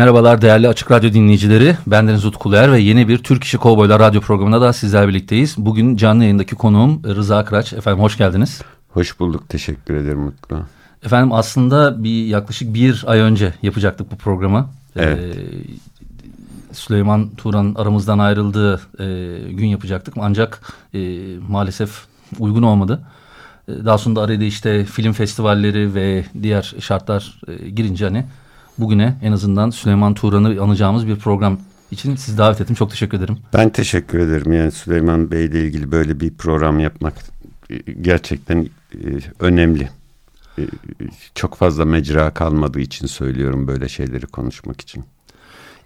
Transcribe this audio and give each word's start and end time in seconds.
Merhabalar 0.00 0.42
değerli 0.42 0.68
Açık 0.68 0.90
Radyo 0.90 1.12
dinleyicileri. 1.12 1.76
Bendeniz 1.86 2.24
Utku 2.24 2.48
Uluer 2.48 2.72
ve 2.72 2.78
yeni 2.78 3.08
bir 3.08 3.18
Türk 3.18 3.44
İşi 3.44 3.58
Kovboylar 3.58 4.00
Radyo 4.00 4.20
programında 4.20 4.60
da 4.60 4.72
sizler 4.72 5.08
birlikteyiz. 5.08 5.54
Bugün 5.58 5.96
canlı 5.96 6.22
yayındaki 6.22 6.54
konuğum 6.54 7.02
Rıza 7.04 7.44
Kıraç. 7.44 7.72
Efendim 7.72 8.02
hoş 8.02 8.16
geldiniz. 8.16 8.62
Hoş 8.88 9.20
bulduk. 9.20 9.48
Teşekkür 9.48 9.94
ederim 9.94 10.26
Utku. 10.26 10.62
Efendim 11.04 11.32
aslında 11.32 12.04
bir 12.04 12.26
yaklaşık 12.26 12.74
bir 12.74 13.04
ay 13.06 13.18
önce 13.18 13.54
yapacaktık 13.62 14.12
bu 14.12 14.16
programı. 14.16 14.68
Evet. 14.96 15.18
Ee, 15.18 15.38
Süleyman 16.72 17.30
Turan 17.36 17.74
aramızdan 17.78 18.18
ayrıldığı 18.18 18.80
e, 18.98 19.06
gün 19.52 19.66
yapacaktık. 19.66 20.14
Ancak 20.20 20.60
e, 20.94 21.20
maalesef 21.48 22.04
uygun 22.38 22.62
olmadı. 22.62 23.00
E, 23.68 23.84
daha 23.84 23.98
sonra 23.98 24.16
da 24.16 24.22
araya 24.22 24.40
da 24.40 24.44
işte 24.44 24.84
film 24.84 25.12
festivalleri 25.12 25.94
ve 25.94 26.24
diğer 26.42 26.74
şartlar 26.80 27.40
e, 27.48 27.68
girince 27.68 28.04
hani 28.04 28.24
bugüne 28.80 29.16
en 29.22 29.32
azından 29.32 29.70
Süleyman 29.70 30.14
Turan'ı 30.14 30.62
anacağımız 30.62 31.06
bir 31.06 31.16
program 31.16 31.58
için 31.90 32.16
sizi 32.16 32.38
davet 32.38 32.60
ettim. 32.60 32.74
Çok 32.74 32.90
teşekkür 32.90 33.18
ederim. 33.18 33.38
Ben 33.54 33.70
teşekkür 33.70 34.18
ederim. 34.18 34.52
Yani 34.52 34.70
Süleyman 34.70 35.30
Bey 35.30 35.44
ile 35.44 35.64
ilgili 35.64 35.92
böyle 35.92 36.20
bir 36.20 36.34
program 36.34 36.80
yapmak 36.80 37.14
e, 37.70 37.76
gerçekten 37.92 38.68
e, 38.94 38.98
önemli. 39.40 39.88
E, 40.58 40.62
çok 41.34 41.54
fazla 41.54 41.84
mecra 41.84 42.30
kalmadığı 42.30 42.80
için 42.80 43.06
söylüyorum 43.06 43.68
böyle 43.68 43.88
şeyleri 43.88 44.26
konuşmak 44.26 44.80
için. 44.80 45.04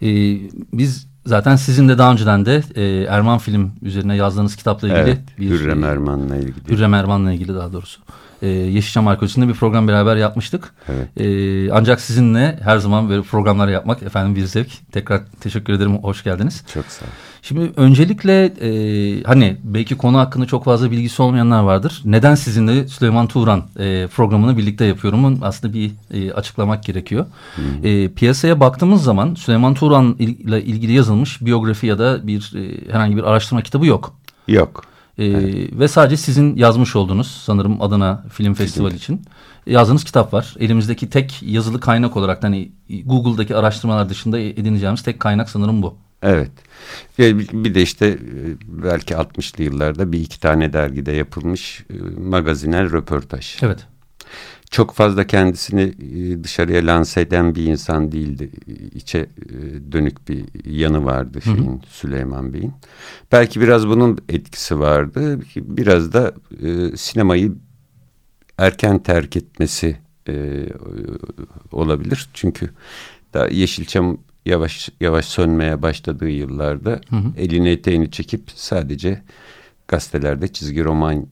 Ee, 0.01 0.37
biz 0.73 1.07
zaten 1.25 1.55
sizin 1.55 1.89
de 1.89 1.97
daha 1.97 2.11
önceden 2.11 2.45
de 2.45 2.63
e, 2.75 2.83
Erman 3.03 3.37
film 3.37 3.71
üzerine 3.81 4.15
yazdığınız 4.15 4.55
kitapla 4.55 4.87
ilgili 4.87 5.01
Evet, 5.01 5.19
bir 5.39 5.49
Hürrem 5.49 5.83
Erman'la 5.83 6.35
ilgili. 6.35 6.69
Hürrem 6.69 6.93
Erman'la 6.93 7.33
ilgili 7.33 7.55
daha 7.55 7.73
doğrusu. 7.73 8.01
Ee, 8.41 8.47
Yeşilçam 8.47 9.07
Arkeolojisi'nde 9.07 9.47
bir 9.47 9.53
program 9.53 9.87
beraber 9.87 10.15
yapmıştık. 10.15 10.73
Evet. 10.89 11.21
Ee, 11.21 11.71
ancak 11.71 12.01
sizinle 12.01 12.59
her 12.63 12.77
zaman 12.77 13.09
böyle 13.09 13.21
programlar 13.21 13.67
yapmak 13.67 14.03
efendim 14.03 14.35
bir 14.35 14.45
zevk. 14.45 14.91
Tekrar 14.91 15.21
teşekkür 15.39 15.73
ederim. 15.73 15.97
Hoş 15.97 16.23
geldiniz. 16.23 16.63
Çok 16.73 16.85
sağ 16.85 17.05
ol. 17.05 17.09
Şimdi 17.41 17.71
öncelikle 17.75 18.45
e, 18.45 19.23
hani 19.23 19.57
belki 19.63 19.97
konu 19.97 20.17
hakkında 20.17 20.45
çok 20.45 20.65
fazla 20.65 20.91
bilgisi 20.91 21.21
olmayanlar 21.21 21.63
vardır. 21.63 22.01
Neden 22.05 22.35
sizinle 22.35 22.87
Süleyman 22.87 23.27
Turan 23.27 23.63
e, 23.79 24.07
programını 24.07 24.57
birlikte 24.57 24.85
yapıyorumun 24.85 25.39
aslında 25.41 25.73
bir 25.73 25.91
e, 26.13 26.33
açıklamak 26.33 26.83
gerekiyor. 26.83 27.25
E, 27.83 28.07
piyasaya 28.09 28.59
baktığımız 28.59 29.03
zaman 29.03 29.35
Süleyman 29.35 29.73
Turan 29.73 30.15
ile 30.19 30.63
ilgili 30.63 30.91
yazılmış 30.91 31.45
biyografi 31.45 31.87
ya 31.87 31.99
da 31.99 32.27
bir 32.27 32.53
e, 32.55 32.91
herhangi 32.91 33.17
bir 33.17 33.23
araştırma 33.23 33.61
kitabı 33.61 33.85
yok. 33.85 34.13
Yok. 34.47 34.83
E, 35.17 35.31
Ve 35.79 35.87
sadece 35.87 36.17
sizin 36.17 36.55
yazmış 36.55 36.95
olduğunuz 36.95 37.41
sanırım 37.45 37.81
Adana 37.81 38.25
Film 38.33 38.53
Festivali 38.53 38.95
için 38.95 39.21
yazdığınız 39.67 40.03
kitap 40.03 40.33
var. 40.33 40.55
Elimizdeki 40.59 41.09
tek 41.09 41.43
yazılı 41.43 41.79
kaynak 41.79 42.17
olarak 42.17 42.43
hani 42.43 42.71
Google'daki 43.05 43.55
araştırmalar 43.55 44.09
dışında 44.09 44.39
edineceğimiz 44.39 45.03
tek 45.03 45.19
kaynak 45.19 45.49
sanırım 45.49 45.81
bu. 45.81 45.97
Evet. 46.21 46.51
Ve 47.19 47.39
bir 47.39 47.75
de 47.75 47.81
işte 47.81 48.07
e, 48.07 48.17
belki 48.67 49.13
60'lı 49.13 49.63
yıllarda 49.63 50.11
bir 50.11 50.19
iki 50.19 50.39
tane 50.39 50.73
dergide 50.73 51.11
yapılmış 51.11 51.85
e, 51.89 52.19
magazinel 52.19 52.91
röportaj. 52.91 53.55
Evet. 53.61 53.87
Çok 54.69 54.93
fazla 54.93 55.27
kendisini 55.27 55.81
e, 55.81 56.43
dışarıya 56.43 56.85
lanse 56.87 57.21
eden 57.21 57.55
bir 57.55 57.65
insan 57.65 58.11
değildi. 58.11 58.51
İçe 58.95 59.19
e, 59.19 59.27
dönük 59.91 60.29
bir 60.29 60.45
yanı 60.65 61.05
vardı 61.05 61.41
şeyin 61.41 61.81
Süleyman 61.89 62.53
Bey'in. 62.53 62.73
Belki 63.31 63.61
biraz 63.61 63.87
bunun 63.87 64.17
etkisi 64.29 64.79
vardı. 64.79 65.39
Biraz 65.55 66.13
da 66.13 66.33
e, 66.63 66.97
sinemayı 66.97 67.53
erken 68.57 69.03
terk 69.03 69.37
etmesi 69.37 69.97
e, 70.29 70.65
olabilir. 71.71 72.29
Çünkü 72.33 72.69
daha 73.33 73.47
Yeşilçam 73.47 74.17
yavaş 74.45 74.89
yavaş 75.01 75.25
sönmeye 75.25 75.81
başladığı 75.81 76.29
yıllarda 76.29 77.01
elini 77.37 77.69
eteğini 77.69 78.11
çekip 78.11 78.51
sadece 78.55 79.21
gazetelerde 79.87 80.47
çizgi 80.47 80.83
roman 80.83 81.15
e, 81.17 81.25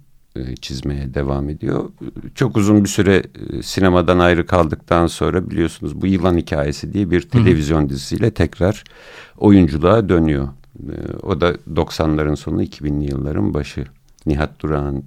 çizmeye 0.62 1.14
devam 1.14 1.50
ediyor. 1.50 1.90
Çok 2.36 2.58
uzun 2.58 2.84
bir 2.84 2.90
süre 2.90 3.24
e, 3.54 3.64
sinemadan 3.64 4.20
ayrı 4.20 4.46
kaldıktan 4.46 5.08
sonra 5.08 5.50
biliyorsunuz 5.50 6.02
bu 6.02 6.08
Yılan 6.08 6.38
Hikayesi 6.38 6.94
diye 6.94 7.12
bir 7.12 7.22
televizyon 7.22 7.90
dizisiyle 7.90 8.32
tekrar 8.32 8.84
oyunculuğa 9.38 10.10
dönüyor. 10.10 10.48
E, 10.80 10.96
O 11.24 11.42
da 11.42 11.52
90'ların 11.52 12.36
sonu 12.36 12.64
2000'li 12.64 13.12
yılların 13.12 13.54
başı. 13.54 13.86
Nihat 14.26 14.60
Duran 14.62 15.04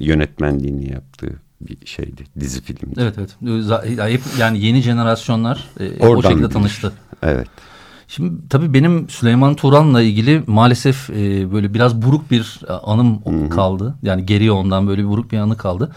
yönetmenliğini 0.00 0.92
yaptığı 0.92 1.32
bir 1.60 1.86
şeydi, 1.86 2.24
dizi 2.40 2.62
filmdi. 2.62 2.94
Evet 3.00 3.14
evet. 3.18 3.36
Yani 4.38 4.64
yeni 4.64 4.80
jenerasyonlar 4.80 5.68
e, 5.80 5.90
o 6.00 6.06
Oradan 6.08 6.28
şekilde 6.30 6.48
tanıştı. 6.48 6.92
Evet. 7.22 7.48
Şimdi 8.08 8.48
tabii 8.48 8.74
benim 8.74 9.08
Süleyman 9.08 9.54
Turan'la 9.54 10.02
ilgili 10.02 10.42
maalesef 10.46 11.10
e, 11.10 11.52
böyle 11.52 11.74
biraz 11.74 12.02
buruk 12.02 12.30
bir 12.30 12.60
e, 12.68 12.72
anım 12.72 13.48
kaldı. 13.48 13.94
Yani 14.02 14.26
geriye 14.26 14.52
ondan 14.52 14.88
böyle 14.88 15.02
bir 15.02 15.08
buruk 15.08 15.32
bir 15.32 15.38
anı 15.38 15.56
kaldı. 15.56 15.92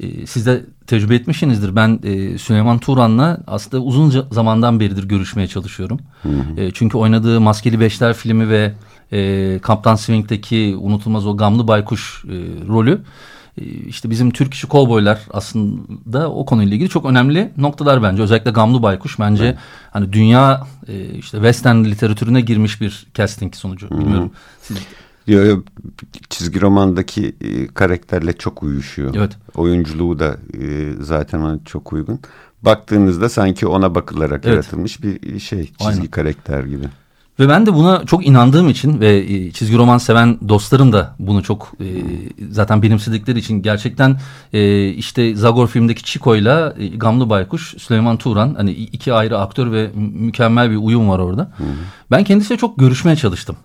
E, 0.00 0.26
siz 0.26 0.46
de 0.46 0.64
tecrübe 0.86 1.14
etmişsinizdir. 1.14 1.76
Ben 1.76 2.00
e, 2.04 2.38
Süleyman 2.38 2.78
Turan'la 2.78 3.38
aslında 3.46 3.82
uzun 3.82 4.10
za- 4.10 4.34
zamandan 4.34 4.80
beridir 4.80 5.04
görüşmeye 5.04 5.48
çalışıyorum. 5.48 5.98
E, 6.56 6.70
çünkü 6.70 6.98
oynadığı 6.98 7.40
Maskeli 7.40 7.80
Beşler 7.80 8.14
filmi 8.14 8.48
ve 8.48 8.72
e, 9.12 9.58
Kaptan 9.62 9.94
Swing'deki 9.96 10.76
unutulmaz 10.80 11.26
o 11.26 11.36
gamlı 11.36 11.68
baykuş 11.68 12.24
e, 12.24 12.36
rolü 12.68 13.00
işte 13.86 14.10
bizim 14.10 14.30
Türk 14.30 14.54
işi 14.54 14.66
kovboylar 14.66 15.20
aslında 15.30 16.30
o 16.30 16.46
konuyla 16.46 16.74
ilgili 16.74 16.88
çok 16.88 17.04
önemli 17.06 17.52
noktalar 17.56 18.02
bence. 18.02 18.22
Özellikle 18.22 18.50
Gamlı 18.50 18.82
Baykuş 18.82 19.18
bence 19.18 19.56
hani 19.90 20.12
dünya 20.12 20.66
e, 20.88 21.04
işte 21.04 21.38
western 21.38 21.84
literatürüne 21.84 22.40
girmiş 22.40 22.80
bir 22.80 23.06
casting 23.14 23.54
sonucu. 23.54 23.90
Bilmiyorum. 23.90 24.30
Siz, 24.62 24.76
Yo, 25.26 25.44
yo, 25.44 25.62
çizgi 26.30 26.60
romandaki 26.60 27.36
e, 27.40 27.66
karakterle 27.66 28.32
çok 28.32 28.62
uyuşuyor. 28.62 29.14
Evet. 29.16 29.32
Oyunculuğu 29.54 30.18
da 30.18 30.36
e, 30.60 30.92
zaten 31.00 31.38
ona 31.40 31.58
çok 31.64 31.92
uygun. 31.92 32.20
Baktığınızda 32.62 33.28
sanki 33.28 33.66
ona 33.66 33.94
bakılarak 33.94 34.40
Evet. 34.44 34.46
yaratılmış 34.46 35.02
bir 35.02 35.40
şey, 35.40 35.62
çizgi 35.66 35.84
Aynen. 35.84 36.06
karakter 36.06 36.64
gibi. 36.64 36.84
Ve 37.38 37.48
ben 37.48 37.66
de 37.66 37.74
buna 37.74 38.04
çok 38.06 38.26
inandığım 38.26 38.68
için 38.68 39.00
ve 39.00 39.16
e, 39.18 39.50
çizgi 39.52 39.76
roman 39.78 39.98
seven 39.98 40.38
dostlarım 40.48 40.92
da 40.92 41.14
bunu 41.18 41.42
çok 41.42 41.72
e, 41.80 41.86
zaten 42.50 42.82
benimsedikleri 42.82 43.38
için 43.38 43.62
gerçekten 43.62 44.16
e, 44.52 44.88
işte 44.88 45.36
Zagor 45.36 45.68
filmdeki 45.68 46.02
Chico'yla 46.02 46.74
e, 46.78 46.86
Gamlı 46.86 47.30
Baykuş, 47.30 47.74
Süleyman 47.78 48.16
Turan 48.16 48.54
hani 48.56 48.70
iki 48.70 49.12
ayrı 49.12 49.38
aktör 49.38 49.72
ve 49.72 49.82
mü- 49.94 50.12
mükemmel 50.14 50.70
bir 50.70 50.76
uyum 50.76 51.08
var 51.08 51.18
orada. 51.18 51.50
Ben 52.10 52.24
kendisiyle 52.24 52.58
çok 52.58 52.78
görüşmeye 52.78 53.16
çalıştım. 53.16 53.56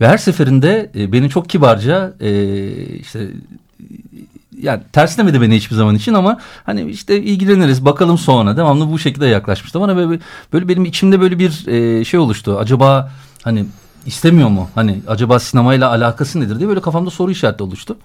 Ve 0.00 0.08
her 0.08 0.18
seferinde 0.18 0.90
e, 0.94 1.12
beni 1.12 1.30
çok 1.30 1.48
kibarca 1.48 2.12
e, 2.20 2.62
işte 2.94 3.28
yani 4.62 4.82
terslemedi 4.92 5.40
beni 5.40 5.56
hiçbir 5.56 5.76
zaman 5.76 5.94
için 5.94 6.14
ama 6.14 6.38
hani 6.66 6.90
işte 6.90 7.22
ilgileniriz 7.22 7.84
bakalım 7.84 8.18
sonra 8.18 8.56
devamlı 8.56 8.92
bu 8.92 8.98
şekilde 8.98 9.26
yaklaşmıştı 9.26 9.80
bana 9.80 9.96
böyle, 9.96 10.20
böyle 10.52 10.68
benim 10.68 10.84
içimde 10.84 11.20
böyle 11.20 11.38
bir 11.38 11.66
e, 11.66 12.04
şey 12.04 12.20
oluştu 12.20 12.58
acaba 12.58 13.12
hani 13.42 13.66
istemiyor 14.06 14.48
mu 14.48 14.68
hani 14.74 15.02
acaba 15.08 15.38
sinemayla 15.38 15.90
alakası 15.90 16.40
nedir 16.40 16.58
diye 16.58 16.68
böyle 16.68 16.80
kafamda 16.80 17.10
soru 17.10 17.30
işareti 17.30 17.62
oluştu. 17.62 17.96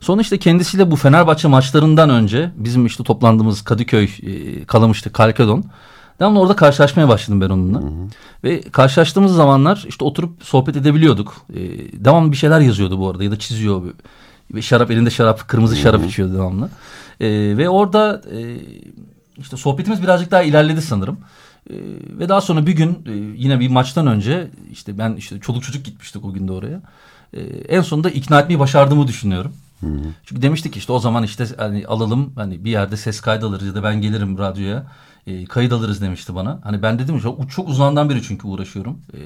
Sonra 0.00 0.22
işte 0.22 0.38
kendisiyle 0.38 0.90
bu 0.90 0.96
Fenerbahçe 0.96 1.48
maçlarından 1.48 2.10
önce 2.10 2.50
bizim 2.56 2.86
işte 2.86 3.04
toplandığımız 3.04 3.62
Kadıköy 3.62 4.04
e, 4.04 4.64
Kalamış'tı 4.64 5.12
Kalkedon. 5.12 5.64
Devamlı 6.20 6.40
orada 6.40 6.56
karşılaşmaya 6.56 7.08
başladım 7.08 7.40
ben 7.40 7.50
onunla. 7.50 7.82
Ve 8.44 8.60
karşılaştığımız 8.60 9.34
zamanlar 9.34 9.84
işte 9.88 10.04
oturup 10.04 10.44
sohbet 10.44 10.76
edebiliyorduk. 10.76 11.36
E, 11.54 11.60
devamlı 12.04 12.32
bir 12.32 12.36
şeyler 12.36 12.60
yazıyordu 12.60 12.98
bu 12.98 13.10
arada 13.10 13.24
ya 13.24 13.30
da 13.30 13.38
çiziyor. 13.38 13.82
Ve 14.54 14.62
şarap 14.62 14.90
elinde 14.90 15.10
şarap, 15.10 15.48
kırmızı 15.48 15.76
şarap 15.76 16.06
içiyordu 16.06 16.34
devamlı. 16.34 16.70
E, 17.20 17.28
ve 17.56 17.68
orada 17.68 18.22
e, 18.32 18.56
işte 19.38 19.56
sohbetimiz 19.56 20.02
birazcık 20.02 20.30
daha 20.30 20.42
ilerledi 20.42 20.82
sanırım. 20.82 21.18
E, 21.70 21.74
ve 22.18 22.28
daha 22.28 22.40
sonra 22.40 22.66
bir 22.66 22.72
gün 22.72 22.90
e, 22.90 23.12
yine 23.36 23.60
bir 23.60 23.68
maçtan 23.68 24.06
önce 24.06 24.50
işte 24.72 24.98
ben 24.98 25.16
işte 25.16 25.40
çoluk 25.40 25.62
çocuk 25.62 25.84
gitmiştik 25.84 26.24
o 26.24 26.32
gün 26.32 26.48
de 26.48 26.52
oraya. 26.52 26.82
E, 27.32 27.40
en 27.68 27.80
sonunda 27.80 28.10
ikna 28.10 28.40
etmeyi 28.40 28.58
başardığımı 28.58 29.08
düşünüyorum. 29.08 29.52
Hı 29.80 29.86
hı. 29.86 30.02
Çünkü 30.24 30.42
demiştik 30.42 30.76
işte 30.76 30.92
o 30.92 30.98
zaman 30.98 31.22
işte 31.22 31.46
hani 31.56 31.86
alalım 31.86 32.32
hani 32.36 32.64
bir 32.64 32.70
yerde 32.70 32.96
ses 32.96 33.20
kaydı 33.20 33.46
alırız 33.46 33.66
ya 33.66 33.74
da 33.74 33.82
ben 33.82 34.00
gelirim 34.00 34.38
radyoya 34.38 34.86
e, 35.26 35.44
kayıt 35.44 35.72
alırız 35.72 36.02
demişti 36.02 36.34
bana. 36.34 36.60
Hani 36.64 36.82
ben 36.82 36.98
dedim 36.98 37.20
çok, 37.20 37.50
çok 37.50 37.68
uzandan 37.68 38.10
beri 38.10 38.22
çünkü 38.22 38.46
uğraşıyorum. 38.46 38.98
E, 39.14 39.20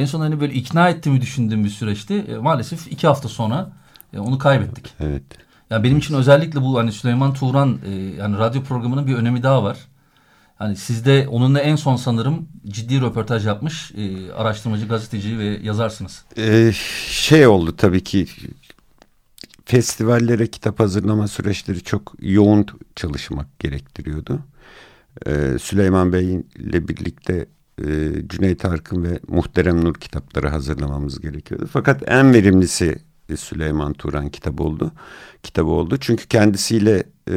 en 0.00 0.06
son 0.06 0.20
hani 0.20 0.40
böyle 0.40 0.54
ikna 0.54 0.88
ettiğimi 0.88 1.20
düşündüğüm 1.20 1.64
bir 1.64 1.70
süreçti. 1.70 2.14
E, 2.14 2.36
maalesef 2.36 2.92
iki 2.92 3.06
hafta 3.06 3.28
sonra 3.28 3.72
e, 4.16 4.20
onu 4.20 4.38
kaybettik. 4.38 4.94
Evet. 5.00 5.22
Yani 5.70 5.84
benim 5.84 5.98
için 5.98 6.14
özellikle 6.14 6.62
bu 6.62 6.78
hani 6.78 6.92
Süleyman 6.92 7.34
Turan 7.34 7.78
e, 7.86 7.90
yani 7.92 8.38
radyo 8.38 8.62
programının 8.62 9.06
bir 9.06 9.14
önemi 9.14 9.42
daha 9.42 9.64
var. 9.64 9.78
Hani 10.56 10.76
sizde 10.76 11.28
onunla 11.28 11.60
en 11.60 11.76
son 11.76 11.96
sanırım 11.96 12.48
ciddi 12.68 13.00
röportaj 13.00 13.46
yapmış 13.46 13.92
e, 13.96 14.32
araştırmacı, 14.32 14.88
gazeteci 14.88 15.38
ve 15.38 15.44
yazarsınız. 15.44 16.24
Ee, 16.38 16.72
şey 17.08 17.46
oldu 17.46 17.76
tabii 17.76 18.04
ki 18.04 18.26
festivallere 19.64 20.46
kitap 20.46 20.80
hazırlama 20.80 21.28
süreçleri 21.28 21.82
çok 21.82 22.14
yoğun 22.20 22.66
çalışmak 22.96 23.58
gerektiriyordu. 23.58 24.40
Ee, 25.26 25.56
Süleyman 25.60 26.12
Bey 26.12 26.40
ile 26.56 26.88
birlikte 26.88 27.46
e, 27.78 27.84
Cüneyt 28.28 28.64
Arkın 28.64 29.04
ve 29.04 29.20
Muhterem 29.28 29.84
Nur 29.84 29.94
kitapları 29.94 30.48
hazırlamamız 30.48 31.20
gerekiyordu. 31.20 31.68
Fakat 31.72 32.02
en 32.06 32.34
verimlisi 32.34 32.98
Süleyman 33.36 33.92
Turan 33.92 34.28
kitabı 34.28 34.62
oldu. 34.62 34.92
Kitabı 35.42 35.70
oldu. 35.70 35.96
Çünkü 36.00 36.26
kendisiyle 36.26 37.04
e, 37.30 37.36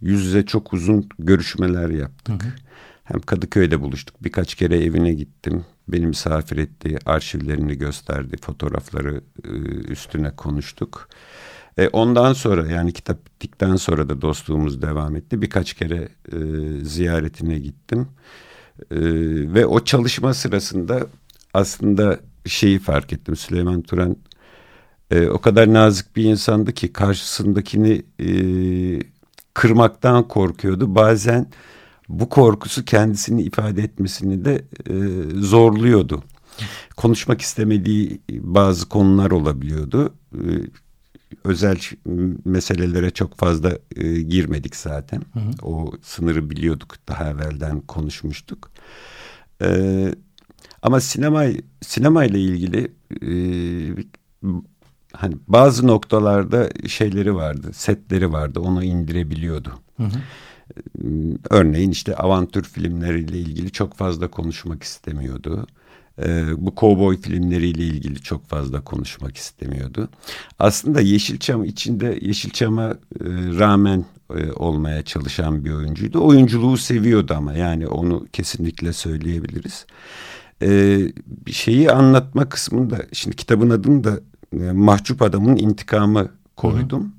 yüz 0.00 0.24
yüze 0.24 0.46
çok 0.46 0.72
uzun 0.72 1.08
görüşmeler 1.18 1.90
yaptık. 1.90 2.42
Hı 2.42 2.48
hı. 2.48 2.52
Hem 3.04 3.20
Kadıköy'de 3.20 3.80
buluştuk. 3.80 4.24
Birkaç 4.24 4.54
kere 4.54 4.84
evine 4.84 5.12
gittim. 5.12 5.64
Beni 5.88 6.06
misafir 6.06 6.56
etti. 6.56 6.98
Arşivlerini 7.06 7.78
gösterdi. 7.78 8.36
Fotoğrafları 8.42 9.20
e, 9.44 9.48
üstüne 9.92 10.30
konuştuk. 10.30 11.08
E, 11.78 11.88
ondan 11.88 12.32
sonra 12.32 12.66
yani 12.66 12.92
kitap 12.92 13.26
bittikten 13.26 13.76
sonra 13.76 14.08
da 14.08 14.22
dostluğumuz 14.22 14.82
devam 14.82 15.16
etti. 15.16 15.42
Birkaç 15.42 15.74
kere 15.74 16.08
e, 16.32 16.38
ziyaretine 16.84 17.58
gittim. 17.58 18.08
E, 18.90 18.98
ve 19.54 19.66
o 19.66 19.84
çalışma 19.84 20.34
sırasında 20.34 21.06
aslında 21.54 22.20
şeyi 22.46 22.78
fark 22.78 23.12
ettim. 23.12 23.36
Süleyman 23.36 23.82
Turan 23.82 24.16
e, 25.10 25.28
o 25.28 25.38
kadar 25.38 25.72
nazik 25.72 26.16
bir 26.16 26.24
insandı 26.24 26.72
ki 26.72 26.92
karşısındakini 26.92 28.02
e, 28.20 28.28
kırmaktan 29.54 30.28
korkuyordu. 30.28 30.94
Bazen 30.94 31.46
bu 32.08 32.28
korkusu 32.28 32.84
kendisini 32.84 33.42
ifade 33.42 33.82
etmesini 33.82 34.44
de 34.44 34.64
e, 34.90 34.94
zorluyordu. 35.40 36.22
Konuşmak 36.96 37.40
istemediği 37.40 38.20
bazı 38.30 38.88
konular 38.88 39.30
olabiliyordu. 39.30 40.14
E, 40.34 40.42
özel 41.44 41.78
meselelere 42.44 43.10
çok 43.10 43.38
fazla 43.38 43.78
e, 43.96 44.20
girmedik 44.20 44.76
zaten. 44.76 45.22
Hı 45.32 45.40
hı. 45.40 45.50
O 45.62 45.92
sınırı 46.02 46.50
biliyorduk 46.50 46.94
daha 47.08 47.30
evvelden 47.30 47.80
konuşmuştuk. 47.80 48.70
E, 49.62 49.68
ama 50.82 51.00
sinema 51.00 51.44
sinema 51.80 52.24
ile 52.24 52.40
ilgili 52.40 52.92
e, 53.22 53.30
hani 55.18 55.34
bazı 55.48 55.86
noktalarda 55.86 56.68
şeyleri 56.88 57.34
vardı, 57.34 57.70
setleri 57.72 58.32
vardı. 58.32 58.60
Onu 58.60 58.84
indirebiliyordu. 58.84 59.72
Hı 59.96 60.02
hı. 60.02 60.18
Örneğin 61.50 61.90
işte 61.90 62.16
avantür 62.16 62.62
filmleriyle 62.62 63.38
ilgili 63.38 63.70
çok 63.70 63.94
fazla 63.94 64.28
konuşmak 64.28 64.82
istemiyordu. 64.82 65.66
Ee, 66.22 66.44
bu 66.56 66.74
kovboy 66.74 67.20
filmleriyle 67.20 67.84
ilgili 67.84 68.22
çok 68.22 68.46
fazla 68.46 68.80
konuşmak 68.80 69.36
istemiyordu. 69.36 70.08
Aslında 70.58 71.00
Yeşilçam 71.00 71.64
içinde 71.64 72.18
Yeşilçam'a 72.22 72.90
e, 72.90 72.96
rağmen 73.58 74.04
e, 74.36 74.52
olmaya 74.52 75.02
çalışan 75.02 75.64
bir 75.64 75.72
oyuncuydu. 75.72 76.24
Oyunculuğu 76.24 76.76
seviyordu 76.76 77.34
ama 77.36 77.52
yani 77.52 77.86
onu 77.86 78.26
kesinlikle 78.32 78.92
söyleyebiliriz. 78.92 79.86
Ee, 80.62 80.98
şeyi 81.52 81.90
anlatma 81.90 82.48
kısmında 82.48 82.98
şimdi 83.12 83.36
kitabın 83.36 83.70
adını 83.70 84.04
da 84.04 84.20
e, 84.52 84.72
mahcup 84.72 85.22
adamın 85.22 85.56
intikamı 85.56 86.28
koydum. 86.56 87.00
Hı 87.00 87.04
hı. 87.04 87.10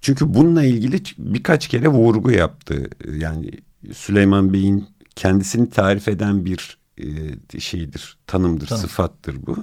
Çünkü 0.00 0.34
bununla 0.34 0.64
ilgili 0.64 1.02
birkaç 1.18 1.68
kere 1.68 1.88
vurgu 1.88 2.30
yaptı. 2.30 2.90
Yani 3.18 3.50
Süleyman 3.92 4.52
Bey'in 4.52 4.86
kendisini 5.16 5.70
tarif 5.70 6.08
eden 6.08 6.44
bir 6.44 6.78
e, 6.98 7.60
şeydir, 7.60 8.16
tanımdır, 8.26 8.66
Tanım. 8.66 8.82
sıfattır 8.82 9.46
bu. 9.46 9.56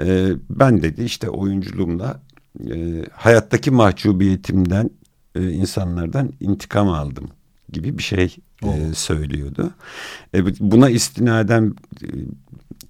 E, 0.00 0.30
ben 0.50 0.82
dedi 0.82 1.04
işte 1.04 1.30
oyunculuğumla 1.30 2.20
e, 2.70 3.04
hayattaki 3.12 3.70
mahcubiyetimden 3.70 4.90
e, 5.34 5.50
insanlardan 5.50 6.32
intikam 6.40 6.88
aldım 6.88 7.28
gibi 7.72 7.98
bir 7.98 8.02
şey 8.02 8.36
e, 8.62 8.94
söylüyordu. 8.94 9.70
E, 10.34 10.44
buna 10.60 10.90
istinaden 10.90 11.74
e, 12.02 12.06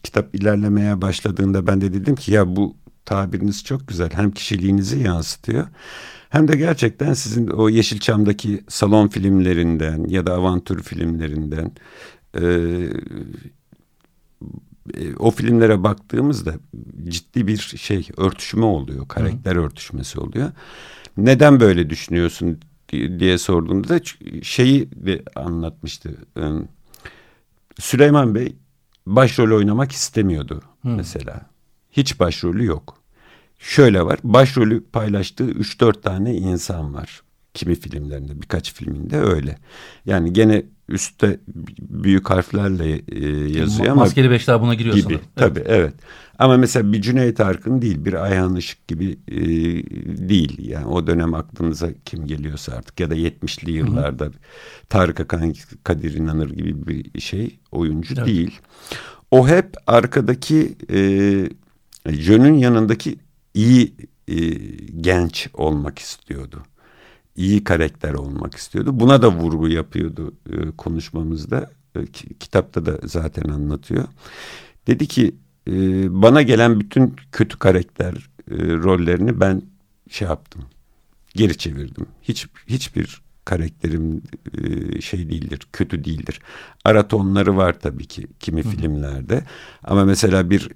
kitap 0.03 0.35
ilerlemeye 0.35 1.03
başladığında 1.03 1.67
ben 1.67 1.81
de 1.81 1.93
dedim 1.93 2.15
ki 2.15 2.32
ya 2.32 2.56
bu 2.56 2.77
tabiriniz 3.06 3.64
çok 3.64 3.88
güzel. 3.88 4.11
Hem 4.12 4.31
kişiliğinizi 4.31 4.99
yansıtıyor 4.99 5.67
hem 6.29 6.49
de 6.49 6.56
gerçekten 6.56 7.12
sizin 7.12 7.47
o 7.47 7.69
Yeşilçam'daki 7.69 8.64
salon 8.69 9.08
filmlerinden 9.08 10.05
ya 10.08 10.26
da 10.26 10.35
avantür 10.35 10.82
filmlerinden 10.82 11.73
e, 12.35 12.44
e, 14.94 15.14
o 15.19 15.31
filmlere 15.31 15.82
baktığımızda 15.82 16.55
ciddi 17.08 17.47
bir 17.47 17.56
şey 17.56 18.08
örtüşme 18.17 18.64
oluyor. 18.64 19.08
Karakter 19.08 19.56
Hı. 19.56 19.61
örtüşmesi 19.61 20.20
oluyor. 20.20 20.53
Neden 21.17 21.61
böyle 21.61 21.91
düşünüyorsun 21.91 22.61
diye 22.93 23.38
sorduğumda 23.38 24.00
şeyi 24.43 24.91
de 24.91 25.23
anlatmıştı. 25.37 26.17
Süleyman 27.79 28.35
Bey 28.35 28.56
başrol 29.06 29.56
oynamak 29.56 29.93
istemiyordu 29.93 30.62
Hı. 30.82 30.88
mesela. 30.88 31.47
Hiç 31.91 32.20
başrolü 32.20 32.64
yok. 32.64 32.95
Şöyle 33.58 34.03
var. 34.03 34.19
Başrolü 34.25 34.85
paylaştığı 34.85 35.50
3-4 35.50 36.00
tane 36.00 36.35
insan 36.35 36.94
var. 36.94 37.23
Kimi 37.55 37.75
filmlerinde 37.75 38.43
birkaç 38.43 38.75
filminde 38.75 39.20
öyle. 39.20 39.58
Yani 40.06 40.32
gene 40.32 40.62
üstte 40.88 41.41
büyük 41.79 42.31
harflerle 42.31 43.00
e, 43.08 43.29
yazıyor 43.58 43.88
ama. 43.88 44.00
Maskeli 44.00 44.31
Beşler 44.31 44.61
buna 44.61 44.75
giriyor 44.75 44.94
gibi. 44.94 45.05
sanırım. 45.05 45.20
Tabii 45.37 45.58
evet. 45.58 45.70
evet. 45.70 45.94
Ama 46.38 46.56
mesela 46.56 46.93
bir 46.93 47.03
Cüneyt 47.03 47.41
Arkın 47.41 47.82
değil 47.82 48.05
bir 48.05 48.25
Ayhan 48.25 48.56
Işık 48.56 48.88
gibi 48.88 49.19
e, 49.29 49.38
değil. 50.29 50.69
Yani 50.69 50.87
o 50.87 51.06
dönem 51.06 51.35
aklınıza 51.35 51.88
kim 52.05 52.26
geliyorsa 52.26 52.72
artık 52.72 53.01
ya 53.01 53.10
da 53.10 53.17
70'li 53.17 53.72
yıllarda 53.72 54.25
Hı 54.25 54.29
-hı. 54.29 54.32
Tarık 54.89 55.20
Akan 55.20 55.55
Kadir 55.84 56.15
İnanır 56.15 56.51
gibi 56.51 56.86
bir 56.86 57.20
şey 57.20 57.58
oyuncu 57.72 58.15
evet. 58.19 58.27
değil. 58.27 58.58
O 59.31 59.48
hep 59.48 59.75
arkadaki 59.86 60.77
e, 60.91 61.01
Jön'ün 62.13 62.55
yanındaki 62.55 63.19
iyi 63.56 63.94
e, 64.29 64.36
genç 65.01 65.48
olmak 65.55 65.98
istiyordu. 65.98 66.63
İyi 67.36 67.65
karakter 67.65 68.15
olmak 68.15 68.55
istiyordu. 68.55 69.01
Buna 69.01 69.22
da 69.22 69.32
vurgu 69.32 69.69
yapıyordu 69.69 70.34
e, 70.51 70.70
konuşmamızda. 70.70 71.70
E, 71.94 72.06
kitapta 72.41 72.86
da 72.86 72.98
zaten 73.05 73.48
anlatıyor. 73.48 74.05
Dedi 74.86 75.06
ki 75.06 75.34
e, 75.69 75.72
bana 76.22 76.43
gelen 76.43 76.81
bütün 76.81 77.17
kötü 77.32 77.58
karakter 77.58 78.15
e, 78.51 78.55
rollerini 78.56 79.41
ben 79.41 79.63
şey 80.10 80.29
yaptım. 80.29 80.63
Geri 81.34 81.58
çevirdim. 81.58 82.06
Hiç 82.22 82.46
hiçbir 82.67 83.22
karakterim 83.44 84.22
e, 84.58 85.01
şey 85.01 85.31
değildir, 85.31 85.60
kötü 85.72 86.05
değildir. 86.05 86.41
Ara 86.84 87.08
tonları 87.08 87.56
var 87.56 87.81
tabii 87.81 88.06
ki 88.06 88.27
kimi 88.41 88.65
Hı. 88.65 88.69
filmlerde. 88.69 89.44
Ama 89.84 90.05
mesela 90.05 90.51
bir 90.51 90.69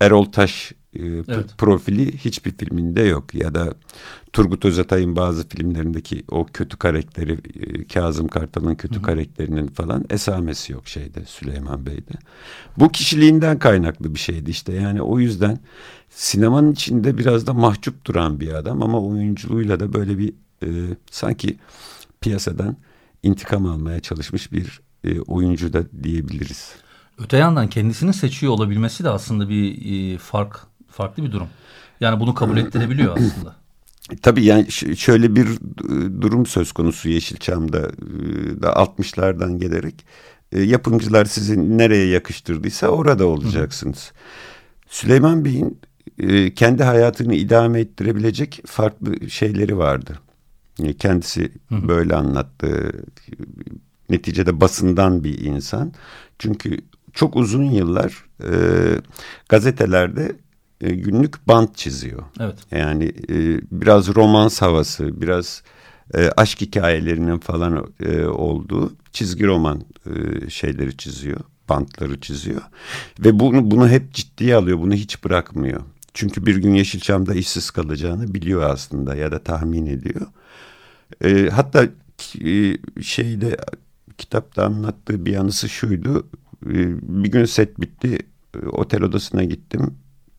Erol 0.00 0.24
Taş 0.24 0.72
e, 0.98 1.24
evet. 1.28 1.58
profili 1.58 2.18
hiçbir 2.18 2.50
filminde 2.50 3.02
yok. 3.02 3.34
Ya 3.34 3.54
da 3.54 3.74
Turgut 4.32 4.64
Özatay'ın 4.64 5.16
bazı 5.16 5.48
filmlerindeki 5.48 6.24
o 6.30 6.46
kötü 6.52 6.76
karakteri, 6.76 7.32
e, 7.32 7.86
Kazım 7.86 8.28
Kartal'ın 8.28 8.74
kötü 8.74 8.94
Hı 8.94 8.98
-hı. 8.98 9.02
karakterinin 9.02 9.66
falan 9.66 10.04
esamesi 10.10 10.72
yok 10.72 10.88
şeyde 10.88 11.24
Süleyman 11.26 11.86
Bey'de. 11.86 12.12
Bu 12.76 12.88
kişiliğinden 12.88 13.58
kaynaklı 13.58 14.14
bir 14.14 14.18
şeydi 14.18 14.50
işte. 14.50 14.72
Yani 14.72 15.02
o 15.02 15.18
yüzden 15.18 15.58
sinemanın 16.10 16.72
içinde 16.72 17.18
biraz 17.18 17.46
da 17.46 17.54
mahcup 17.54 18.04
duran 18.04 18.40
bir 18.40 18.52
adam 18.52 18.82
ama 18.82 19.00
oyunculuğuyla 19.00 19.80
da 19.80 19.92
böyle 19.92 20.18
bir 20.18 20.32
e, 20.62 20.68
sanki 21.10 21.56
piyasadan 22.20 22.76
intikam 23.22 23.66
almaya 23.66 24.00
çalışmış 24.00 24.52
bir 24.52 24.80
e, 25.04 25.20
oyuncu 25.20 25.72
da 25.72 25.84
diyebiliriz. 26.02 26.72
Öte 27.18 27.36
yandan 27.36 27.68
kendisini 27.68 28.12
seçiyor 28.12 28.52
olabilmesi 28.52 29.04
de 29.04 29.10
aslında 29.10 29.48
bir 29.48 30.14
e, 30.14 30.18
fark 30.18 30.60
farklı 30.96 31.24
bir 31.24 31.32
durum. 31.32 31.48
Yani 32.00 32.20
bunu 32.20 32.34
kabul 32.34 32.56
ettirebiliyor 32.56 33.16
aslında. 33.16 33.56
Tabii 34.22 34.44
yani 34.44 34.72
şöyle 34.96 35.36
bir 35.36 35.46
e, 35.46 36.22
durum 36.22 36.46
söz 36.46 36.72
konusu 36.72 37.08
Yeşilçam'da 37.08 37.78
e, 37.78 38.62
da 38.62 38.68
60'lardan 38.72 39.58
gelerek 39.58 40.06
e, 40.52 40.62
yapımcılar 40.62 41.24
sizi 41.24 41.78
nereye 41.78 42.06
yakıştırdıysa 42.06 42.88
orada 42.88 43.26
olacaksınız. 43.26 44.12
Süleyman 44.88 45.44
Bey'in 45.44 45.80
kendi 46.50 46.82
hayatını 46.82 47.34
idame 47.34 47.80
ettirebilecek 47.80 48.62
farklı 48.66 49.30
şeyleri 49.30 49.78
vardı. 49.78 50.18
Kendisi 50.98 51.52
böyle 51.70 52.14
anlattı. 52.14 52.92
Neticede 54.10 54.60
basından 54.60 55.24
bir 55.24 55.38
insan. 55.38 55.92
Çünkü 56.38 56.78
çok 57.12 57.36
uzun 57.36 57.64
yıllar 57.64 58.24
e, 58.42 58.50
gazetelerde 59.48 60.36
e, 60.80 60.94
günlük 60.94 61.48
bant 61.48 61.76
çiziyor. 61.76 62.22
Evet. 62.40 62.58
Yani 62.70 63.04
e, 63.04 63.60
biraz 63.70 64.14
romans 64.14 64.62
havası, 64.62 65.20
biraz 65.20 65.62
e, 66.14 66.30
aşk 66.36 66.60
hikayelerinin 66.60 67.38
falan 67.38 67.86
e, 68.00 68.24
olduğu 68.24 68.92
çizgi 69.12 69.46
roman 69.46 69.80
e, 70.06 70.50
şeyleri 70.50 70.96
çiziyor, 70.96 71.40
bantları 71.68 72.20
çiziyor 72.20 72.62
ve 73.20 73.40
bunu 73.40 73.70
bunu 73.70 73.88
hep 73.88 74.12
ciddiye 74.12 74.56
alıyor, 74.56 74.78
bunu 74.78 74.94
hiç 74.94 75.24
bırakmıyor. 75.24 75.80
Çünkü 76.14 76.46
bir 76.46 76.56
gün 76.56 76.74
Yeşilçam'da 76.74 77.34
işsiz 77.34 77.70
kalacağını 77.70 78.34
biliyor 78.34 78.70
aslında 78.70 79.14
ya 79.14 79.32
da 79.32 79.38
tahmin 79.38 79.86
ediyor. 79.86 80.26
E, 81.24 81.48
hatta 81.48 81.88
e, 82.44 82.76
şeyde 83.02 83.56
kitapta 84.18 84.64
anlattığı 84.64 85.26
bir 85.26 85.36
anısı 85.36 85.68
şuydu. 85.68 86.26
E, 86.66 86.74
bir 87.24 87.30
gün 87.30 87.44
set 87.44 87.80
bitti, 87.80 88.18
e, 88.54 88.66
otel 88.66 89.02
odasına 89.02 89.44
gittim, 89.44 89.94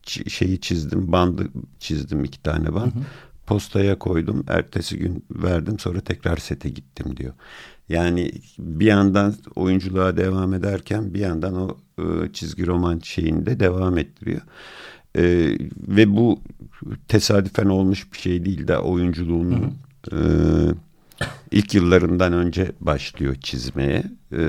şeyi 0.08 0.60
çizdim, 0.60 1.12
bandı 1.12 1.48
çizdim 1.78 2.24
iki 2.24 2.42
tane 2.42 2.74
band. 2.74 2.92
Hı 2.92 2.98
hı 2.98 3.02
postaya 3.48 3.98
koydum. 3.98 4.44
Ertesi 4.48 4.98
gün 4.98 5.24
verdim 5.30 5.78
sonra 5.78 6.00
tekrar 6.00 6.36
sete 6.36 6.68
gittim 6.68 7.16
diyor. 7.16 7.32
Yani 7.88 8.32
bir 8.58 8.86
yandan 8.86 9.34
oyunculuğa 9.56 10.16
devam 10.16 10.54
ederken 10.54 11.14
bir 11.14 11.20
yandan 11.20 11.54
o 11.56 11.76
e, 11.98 12.32
çizgi 12.32 12.66
roman 12.66 12.98
şeyinde 12.98 13.60
devam 13.60 13.98
ettiriyor. 13.98 14.40
E, 15.16 15.22
ve 15.88 16.16
bu 16.16 16.40
tesadüfen 17.08 17.66
olmuş 17.66 18.12
bir 18.12 18.18
şey 18.18 18.44
değil 18.44 18.68
de 18.68 18.78
oyunculuğunun 18.78 19.74
E, 20.12 20.18
ilk 21.50 21.74
yıllarından 21.74 22.32
önce 22.32 22.72
başlıyor 22.80 23.34
çizmeye. 23.34 24.02
E, 24.32 24.40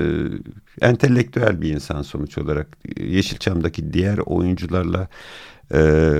entelektüel 0.80 1.62
bir 1.62 1.74
insan 1.74 2.02
sonuç 2.02 2.38
olarak. 2.38 2.78
Yeşilçam'daki 3.00 3.92
diğer 3.92 4.18
oyuncularla 4.18 5.08
e, 5.74 6.12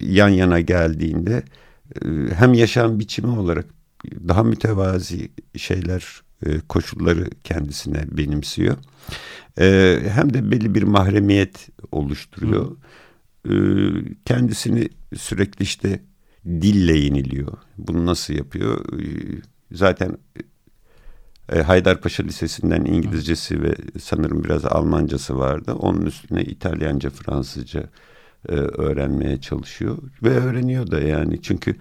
yan 0.00 0.28
yana 0.28 0.60
geldiğinde 0.60 1.42
ee, 1.94 2.08
hem 2.34 2.54
yaşam 2.54 2.98
biçimi 2.98 3.38
olarak 3.38 3.66
daha 4.28 4.42
mütevazi 4.42 5.30
şeyler, 5.56 6.22
e, 6.46 6.60
koşulları 6.60 7.30
kendisine 7.44 8.04
benimsiyor. 8.10 8.76
Ee, 9.58 9.98
hem 10.08 10.34
de 10.34 10.50
belli 10.50 10.74
bir 10.74 10.82
mahremiyet 10.82 11.68
oluşturuyor. 11.92 12.76
Ee, 13.48 13.52
kendisini 14.24 14.88
sürekli 15.16 15.62
işte 15.62 16.00
dille 16.46 16.98
yeniliyor. 16.98 17.58
Bunu 17.78 18.06
nasıl 18.06 18.34
yapıyor? 18.34 18.84
Zaten 19.72 20.16
e, 21.52 21.62
Haydarpaşa 21.62 22.22
Lisesi'nden 22.22 22.84
İngilizcesi 22.84 23.62
ve 23.62 23.74
sanırım 24.02 24.44
biraz 24.44 24.64
Almancası 24.64 25.38
vardı. 25.38 25.72
Onun 25.72 26.06
üstüne 26.06 26.42
İtalyanca, 26.42 27.10
Fransızca 27.10 27.80
e, 28.48 28.52
öğrenmeye 28.52 29.40
çalışıyor 29.40 29.98
ve 30.22 30.30
öğreniyor 30.30 30.90
da 30.90 31.00
yani 31.00 31.42
çünkü 31.42 31.76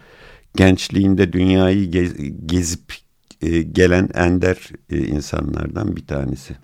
gençliğinde 0.55 1.34
dünyayı 1.34 1.91
gez, 1.91 2.13
gezip 2.46 2.93
e, 3.41 3.62
gelen 3.62 4.10
ender 4.13 4.69
e, 4.89 4.98
insanlardan 4.98 5.96
bir 5.96 6.08
tanesi. 6.08 6.55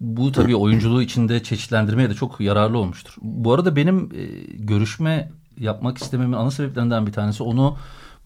Bu 0.00 0.32
tabii 0.32 0.56
oyunculuğu 0.56 1.02
içinde 1.02 1.42
çeşitlendirmeye 1.42 2.10
de 2.10 2.14
çok 2.14 2.40
yararlı 2.40 2.78
olmuştur. 2.78 3.14
Bu 3.22 3.52
arada 3.52 3.76
benim 3.76 4.04
e, 4.14 4.24
görüşme 4.56 5.30
yapmak 5.58 5.98
istememin 5.98 6.32
ana 6.32 6.50
sebeplerinden 6.50 7.06
bir 7.06 7.12
tanesi 7.12 7.42
onu 7.42 7.76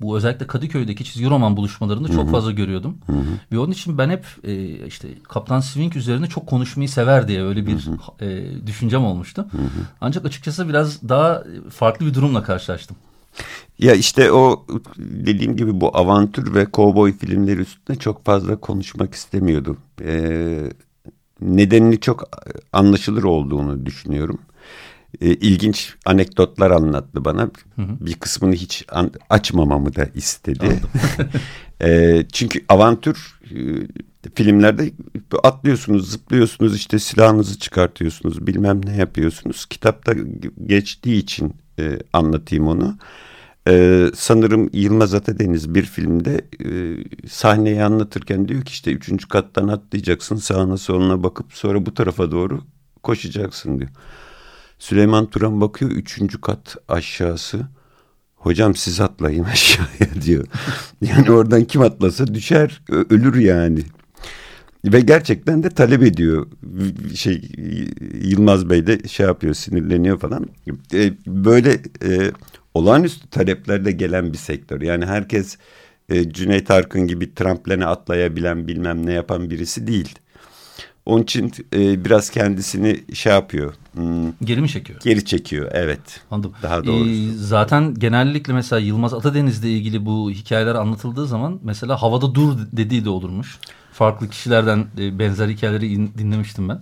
bu 0.01 0.17
özellikle 0.17 0.47
Kadıköy'deki 0.47 1.05
çizgi 1.05 1.31
roman 1.31 1.57
buluşmalarında 1.57 2.09
çok 2.09 2.31
fazla 2.31 2.53
görüyordum. 2.53 2.99
Hı 3.07 3.13
hı. 3.13 3.25
Ve 3.53 3.59
onun 3.59 3.73
için 3.73 3.99
ben 3.99 4.11
hep 4.11 4.27
e, 4.45 4.87
işte 4.87 5.09
Kaptan 5.29 5.61
Swing 5.61 5.97
üzerine 5.97 6.27
çok 6.27 6.47
konuşmayı 6.47 6.89
sever 6.89 7.29
diye 7.29 7.43
öyle 7.43 7.67
bir 7.67 7.87
hı 7.87 7.91
hı. 7.91 8.25
E, 8.25 8.67
düşüncem 8.67 9.05
olmuştu. 9.05 9.47
Hı 9.51 9.59
hı. 9.59 9.69
Ancak 10.01 10.25
açıkçası 10.25 10.69
biraz 10.69 11.09
daha 11.09 11.45
farklı 11.71 12.07
bir 12.07 12.15
durumla 12.15 12.43
karşılaştım. 12.43 12.97
Ya 13.79 13.95
işte 13.95 14.33
o 14.33 14.67
dediğim 14.99 15.57
gibi 15.57 15.81
bu 15.81 15.97
avantür 15.97 16.55
ve 16.55 16.65
kovboy 16.65 17.13
filmleri 17.13 17.61
üstünde 17.61 17.99
çok 17.99 18.25
fazla 18.25 18.57
konuşmak 18.57 19.15
istemiyordum. 19.15 19.79
Ee, 20.03 20.71
nedenini 21.41 22.01
çok 22.01 22.25
anlaşılır 22.73 23.23
olduğunu 23.23 23.87
düşünüyorum 23.87 24.39
e, 25.21 25.29
ilginç 25.29 25.95
anekdotlar 26.05 26.71
anlattı 26.71 27.25
bana. 27.25 27.43
Hı 27.43 27.83
hı. 27.83 27.97
Bir 28.01 28.15
kısmını 28.15 28.55
hiç 28.55 28.85
an, 28.93 29.11
açmamamı 29.31 29.95
da 29.95 30.05
istedi. 30.15 30.81
e, 31.83 32.23
çünkü 32.33 32.65
avantür 32.69 33.41
e, 33.51 33.59
filmlerde 34.35 34.93
atlıyorsunuz, 35.43 36.11
zıplıyorsunuz, 36.11 36.77
işte 36.77 36.99
silahınızı 36.99 37.59
çıkartıyorsunuz, 37.59 38.47
bilmem 38.47 38.87
ne 38.87 38.97
yapıyorsunuz. 38.97 39.67
Kitapta 39.67 40.15
geçtiği 40.67 41.19
için 41.19 41.55
e, 41.79 41.99
anlatayım 42.13 42.69
onu. 42.69 42.97
Ee, 43.69 44.11
sanırım 44.15 44.71
Yılmaz 44.73 45.15
Atadeniz 45.15 45.75
bir 45.75 45.83
filmde 45.83 46.41
e, 46.65 46.69
sahneyi 47.29 47.83
anlatırken 47.83 48.49
diyor 48.49 48.63
ki 48.63 48.73
işte 48.73 48.93
üçüncü 48.93 49.29
kattan 49.29 49.69
atlayacaksın 49.69 50.37
sağına 50.37 50.77
soluna 50.77 51.23
bakıp 51.23 51.53
sonra 51.53 51.87
bu 51.87 51.95
tarafa 51.95 52.31
doğru 52.31 52.61
koşacaksın 53.03 53.79
diyor. 53.79 53.91
Süleyman 54.85 55.27
Turan 55.27 55.61
bakıyor 55.61 55.91
üçüncü 55.91 56.41
kat 56.41 56.77
aşağısı. 56.89 57.67
Hocam 58.35 58.77
siz 58.77 59.01
atlayın 59.01 59.45
aşağıya 59.53 60.23
diyor. 60.23 60.47
Yani 61.01 61.31
oradan 61.31 61.65
kim 61.65 61.83
atlasa 61.83 62.35
düşer 62.35 62.83
ölür 63.11 63.35
yani. 63.35 63.81
Ve 64.85 65.01
gerçekten 65.01 65.63
de 65.63 65.69
talep 65.69 66.03
ediyor. 66.03 66.47
Şey 67.15 67.43
Yılmaz 68.15 68.71
Bey 68.71 68.87
de 68.87 69.09
şey 69.09 69.27
yapıyor 69.27 69.55
sinirleniyor 69.55 70.19
falan. 70.19 70.49
E, 70.95 71.13
böyle 71.27 71.73
e, 72.03 72.33
olağanüstü 72.75 73.29
taleplerle 73.31 73.93
gelen 73.93 74.33
bir 74.33 74.39
sektör. 74.39 74.81
Yani 74.81 75.07
herkes 75.07 75.59
e, 76.09 76.31
Cüneyt 76.31 76.71
Arkın 76.71 77.07
gibi 77.07 77.35
tramplene 77.35 77.87
atlayabilen 77.87 78.69
bilmem 78.69 79.07
ne 79.07 79.13
yapan 79.13 79.51
birisi 79.51 79.87
değil. 79.87 80.19
Onun 81.07 81.23
için 81.23 81.53
e, 81.75 82.05
biraz 82.05 82.31
kendisini 82.31 83.15
şey 83.15 83.33
yapıyor. 83.33 83.75
Hmm, 83.95 84.33
geri 84.45 84.61
mi 84.61 84.69
çekiyor? 84.69 85.01
Geri 85.05 85.25
çekiyor 85.25 85.71
evet. 85.73 86.21
Anladım. 86.31 86.53
Daha 86.63 86.85
doğrusu. 86.85 87.11
Ee, 87.11 87.33
zaten 87.37 87.95
genellikle 87.95 88.53
mesela 88.53 88.81
Yılmaz 88.81 89.15
Atadeniz'le 89.15 89.65
ilgili 89.65 90.07
bu 90.07 90.31
hikayeler 90.31 90.75
anlatıldığı 90.75 91.27
zaman 91.27 91.61
mesela 91.63 92.03
havada 92.03 92.35
dur 92.35 92.59
dediği 92.73 93.05
de 93.05 93.11
olurmuş. 93.11 93.59
Farklı 93.93 94.29
kişilerden 94.29 94.87
e, 94.99 95.19
benzer 95.19 95.49
hikayeleri 95.49 95.93
in, 95.93 96.13
dinlemiştim 96.19 96.69
ben. 96.69 96.81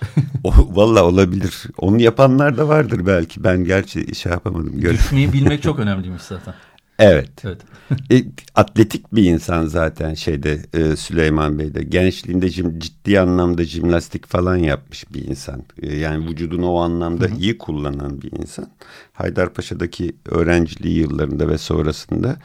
o, 0.44 0.52
vallahi 0.70 1.02
olabilir. 1.02 1.64
Onu 1.78 2.02
yapanlar 2.02 2.58
da 2.58 2.68
vardır 2.68 3.06
belki. 3.06 3.44
Ben 3.44 3.64
gerçi 3.64 4.14
şey 4.14 4.32
yapamadım. 4.32 4.82
Düşmeyi 4.82 5.32
bilmek 5.32 5.62
çok 5.68 5.78
önemliymiş 5.78 6.22
zaten. 6.22 6.54
Evet. 7.00 7.30
evet. 7.44 7.60
e, 8.12 8.24
atletik 8.54 9.14
bir 9.14 9.24
insan 9.24 9.66
zaten 9.66 10.14
şeyde 10.14 10.60
e, 10.74 10.96
Süleyman 10.96 11.58
Bey'de. 11.58 11.82
Gençliğinde 11.82 12.50
ciddi 12.50 13.20
anlamda 13.20 13.64
jimnastik 13.64 14.26
falan 14.26 14.56
yapmış 14.56 15.14
bir 15.14 15.24
insan. 15.24 15.62
E, 15.82 15.96
yani 15.96 16.28
vücudunu 16.28 16.70
o 16.70 16.80
anlamda 16.80 17.24
Hı 17.24 17.28
-hı. 17.28 17.38
iyi 17.40 17.58
kullanan 17.58 18.22
bir 18.22 18.32
insan. 18.32 18.70
Haydarpaşa'daki 19.12 20.16
öğrenciliği 20.26 20.98
yıllarında 20.98 21.48
ve 21.48 21.58
sonrasında 21.58 22.36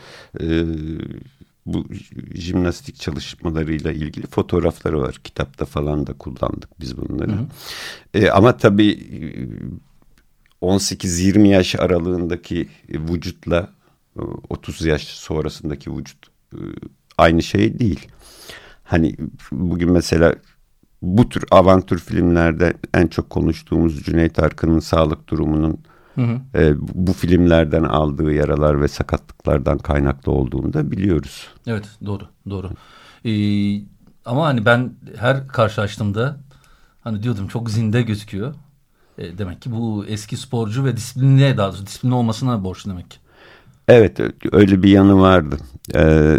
e, 0.41 0.63
bu 1.65 1.85
jimnastik 2.33 2.95
çalışmalarıyla 2.95 3.91
ilgili 3.91 4.27
fotoğrafları 4.27 5.01
var. 5.01 5.19
Kitapta 5.23 5.65
falan 5.65 6.07
da 6.07 6.13
kullandık 6.13 6.79
biz 6.79 6.97
bunları. 6.97 7.31
Hı 7.31 7.35
hı. 7.35 7.47
E, 8.13 8.29
ama 8.29 8.57
tabii 8.57 8.99
18-20 10.61 11.47
yaş 11.47 11.75
aralığındaki 11.75 12.67
vücutla 12.89 13.74
30 14.49 14.85
yaş 14.85 15.03
sonrasındaki 15.03 15.97
vücut 15.97 16.27
e, 16.53 16.59
aynı 17.17 17.43
şey 17.43 17.79
değil. 17.79 18.07
Hani 18.83 19.15
bugün 19.51 19.91
mesela 19.91 20.35
bu 21.01 21.29
tür 21.29 21.43
avantür 21.51 21.99
filmlerde 21.99 22.73
en 22.93 23.07
çok 23.07 23.29
konuştuğumuz 23.29 24.03
Cüneyt 24.03 24.39
Arkın'ın 24.39 24.79
sağlık 24.79 25.29
durumunun 25.29 25.77
hı 26.15 26.21
hı. 26.21 26.61
E, 26.61 26.73
bu 26.79 27.13
filmlerden 27.13 27.83
aldığı 27.83 28.33
yaralar 28.33 28.81
ve 28.81 28.87
sakatlıklardan 28.87 29.77
kaynaklı 29.77 30.31
olduğunu 30.31 30.73
da 30.73 30.91
biliyoruz. 30.91 31.47
Evet 31.67 31.89
doğru 32.05 32.23
doğru. 32.49 32.69
Ee, 33.25 33.81
ama 34.25 34.45
hani 34.45 34.65
ben 34.65 34.93
her 35.17 35.47
karşılaştığımda 35.47 36.37
hani 37.01 37.23
diyordum 37.23 37.47
çok 37.47 37.69
zinde 37.69 38.01
gözüküyor. 38.01 38.53
E, 39.17 39.37
demek 39.37 39.61
ki 39.61 39.71
bu 39.71 40.05
eski 40.07 40.37
sporcu 40.37 40.85
ve 40.85 40.97
disiplinli 40.97 41.57
daha 41.57 41.67
doğrusu 41.67 41.85
disiplinli 41.85 42.13
olmasına 42.13 42.63
borçlu 42.63 42.91
demek 42.91 43.11
ki. 43.11 43.17
Evet 43.87 44.19
öyle 44.51 44.83
bir 44.83 44.89
yanı 44.89 45.19
vardı. 45.19 45.57
Ee, 45.95 46.37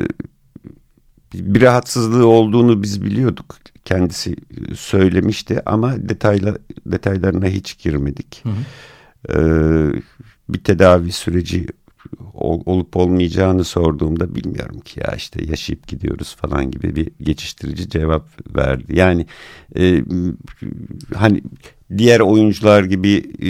bir 1.34 1.62
rahatsızlığı 1.62 2.26
olduğunu 2.26 2.82
biz 2.82 3.02
biliyorduk. 3.02 3.56
Kendisi 3.84 4.36
söylemişti 4.74 5.62
ama 5.66 6.08
detayla 6.08 6.58
detaylarına 6.86 7.46
hiç 7.46 7.78
girmedik. 7.78 8.42
Hı 8.42 8.48
hı. 8.48 8.54
Ee, 9.34 10.02
bir 10.48 10.64
tedavi 10.64 11.12
süreci 11.12 11.66
olup 12.34 12.96
olmayacağını 12.96 13.64
sorduğumda 13.64 14.34
bilmiyorum 14.34 14.80
ki 14.80 15.00
ya 15.00 15.14
işte 15.16 15.44
yaşayıp 15.44 15.88
gidiyoruz 15.88 16.36
falan 16.36 16.70
gibi 16.70 16.96
bir 16.96 17.10
geçiştirici 17.20 17.88
cevap 17.88 18.56
verdi. 18.56 18.98
Yani 18.98 19.26
e, 19.76 20.04
hani 21.14 21.42
diğer 21.98 22.20
oyuncular 22.20 22.84
gibi 22.84 23.24
e, 23.42 23.48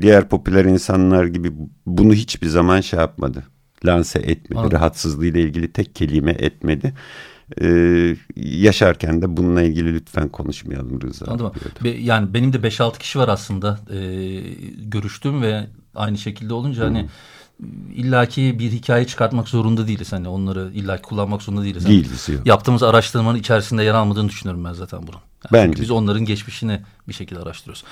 diğer 0.00 0.28
popüler 0.28 0.64
insanlar 0.64 1.24
gibi 1.24 1.52
bunu 1.86 2.14
hiçbir 2.14 2.46
zaman 2.46 2.80
şey 2.80 2.98
yapmadı. 2.98 3.44
Lanse 3.84 4.18
etmedi. 4.18 4.58
Anladım. 4.58 4.78
Rahatsızlığıyla 4.78 5.40
ilgili 5.40 5.72
tek 5.72 5.94
kelime 5.94 6.30
etmedi. 6.30 6.94
Ee, 7.62 8.16
yaşarken 8.36 9.22
de 9.22 9.36
bununla 9.36 9.62
ilgili 9.62 9.94
lütfen 9.94 10.28
konuşmayalım 10.28 11.00
Rıza. 11.00 11.26
Anladım. 11.26 11.52
Be, 11.84 11.88
yani 11.88 12.34
benim 12.34 12.52
de 12.52 12.56
5-6 12.56 12.98
kişi 12.98 13.18
var 13.18 13.28
aslında 13.28 13.78
e, 13.90 13.98
görüştüm 14.78 15.42
ve 15.42 15.66
aynı 15.94 16.18
şekilde 16.18 16.54
olunca 16.54 16.84
hani 16.84 16.88
hmm. 16.88 16.94
hani 16.96 17.08
illaki 17.94 18.58
bir 18.58 18.72
hikaye 18.72 19.06
çıkartmak 19.06 19.48
zorunda 19.48 19.86
değiliz. 19.86 20.12
Hani 20.12 20.28
onları 20.28 20.70
illaki 20.74 21.02
kullanmak 21.02 21.42
zorunda 21.42 21.62
değiliz. 21.64 21.84
Hani 21.84 21.92
değiliz. 21.92 22.28
Yok. 22.28 22.46
Yaptığımız 22.46 22.82
araştırmanın 22.82 23.38
içerisinde 23.38 23.82
yer 23.82 23.94
almadığını 23.94 24.28
düşünüyorum 24.28 24.64
ben 24.64 24.72
zaten 24.72 25.00
bunun. 25.02 25.20
Yani 25.52 25.52
Bence. 25.52 25.82
Biz 25.82 25.90
onların 25.90 26.24
geçmişini 26.24 26.80
bir 27.08 27.12
şekilde 27.12 27.40
araştırıyoruz. 27.40 27.84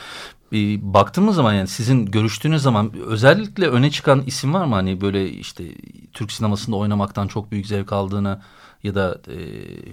Bir 0.52 0.80
baktığımız 0.82 1.36
zaman 1.36 1.54
yani 1.54 1.68
sizin 1.68 2.06
görüştüğünüz 2.06 2.62
zaman 2.62 2.92
özellikle 3.06 3.68
öne 3.68 3.90
çıkan 3.90 4.22
isim 4.26 4.54
var 4.54 4.64
mı? 4.64 4.74
Hani 4.74 5.00
böyle 5.00 5.30
işte 5.30 5.64
Türk 6.12 6.32
sinemasında 6.32 6.76
oynamaktan 6.76 7.28
çok 7.28 7.52
büyük 7.52 7.66
zevk 7.66 7.92
aldığını 7.92 8.40
ya 8.86 8.94
da 8.94 9.18
e, 9.28 9.36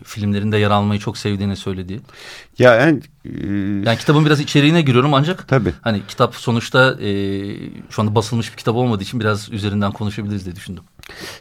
filmlerinde 0.03 0.57
yer 0.57 0.71
almayı 0.71 0.99
çok 0.99 1.17
sevdiğini 1.17 1.55
söylediği. 1.55 1.99
Ya 2.59 2.75
yani, 2.75 3.01
e, 3.25 3.29
yani 3.85 3.97
kitabın 3.97 4.25
biraz 4.25 4.39
içeriğine 4.39 4.81
giriyorum 4.81 5.13
ancak 5.13 5.47
tabii. 5.47 5.73
hani 5.81 6.01
kitap 6.07 6.35
sonuçta 6.35 7.01
e, 7.01 7.09
şu 7.89 8.01
anda 8.01 8.15
basılmış 8.15 8.51
bir 8.51 8.57
kitap 8.57 8.75
olmadığı 8.75 9.03
için 9.03 9.19
biraz 9.19 9.51
üzerinden 9.51 9.91
konuşabiliriz 9.91 10.45
diye 10.45 10.55
düşündüm. 10.55 10.83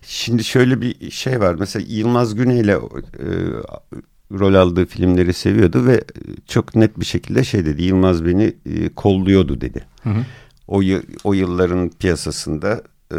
Şimdi 0.02 0.44
şöyle 0.44 0.80
bir 0.80 1.11
şey 1.11 1.40
var. 1.40 1.54
Mesela 1.54 1.85
Yılmaz 1.88 2.35
Güney 2.35 2.61
ile 2.61 2.73
e, 2.73 2.78
rol 4.38 4.54
aldığı 4.54 4.87
filmleri 4.87 5.32
seviyordu 5.32 5.87
ve 5.87 6.04
çok 6.47 6.75
net 6.75 7.00
bir 7.00 7.04
şekilde 7.04 7.44
şey 7.44 7.66
dedi. 7.66 7.82
Yılmaz 7.82 8.25
beni 8.25 8.54
e, 8.66 8.88
kolluyordu 8.88 9.61
dedi. 9.61 9.85
Hı 10.02 10.11
hı. 10.11 10.25
O, 10.68 10.80
o 11.25 11.32
yılların 11.32 11.88
piyasasında 11.88 12.82
e, 13.12 13.18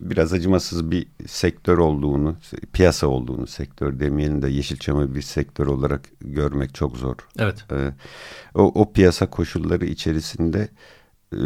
biraz 0.00 0.32
acımasız 0.32 0.90
bir 0.90 1.06
sektör 1.26 1.78
olduğunu, 1.78 2.36
piyasa 2.72 3.06
olduğunu, 3.06 3.46
sektör 3.46 4.00
demeyelim 4.00 4.42
de 4.42 4.48
Yeşilçam'ı 4.48 5.14
bir 5.14 5.22
sektör 5.22 5.66
olarak 5.66 6.08
görmek 6.20 6.74
çok 6.74 6.96
zor. 6.96 7.16
Evet. 7.38 7.64
Ee, 7.72 7.92
o, 8.54 8.62
o 8.62 8.92
piyasa 8.92 9.30
koşulları 9.30 9.86
içerisinde 9.86 10.68
e, 11.32 11.40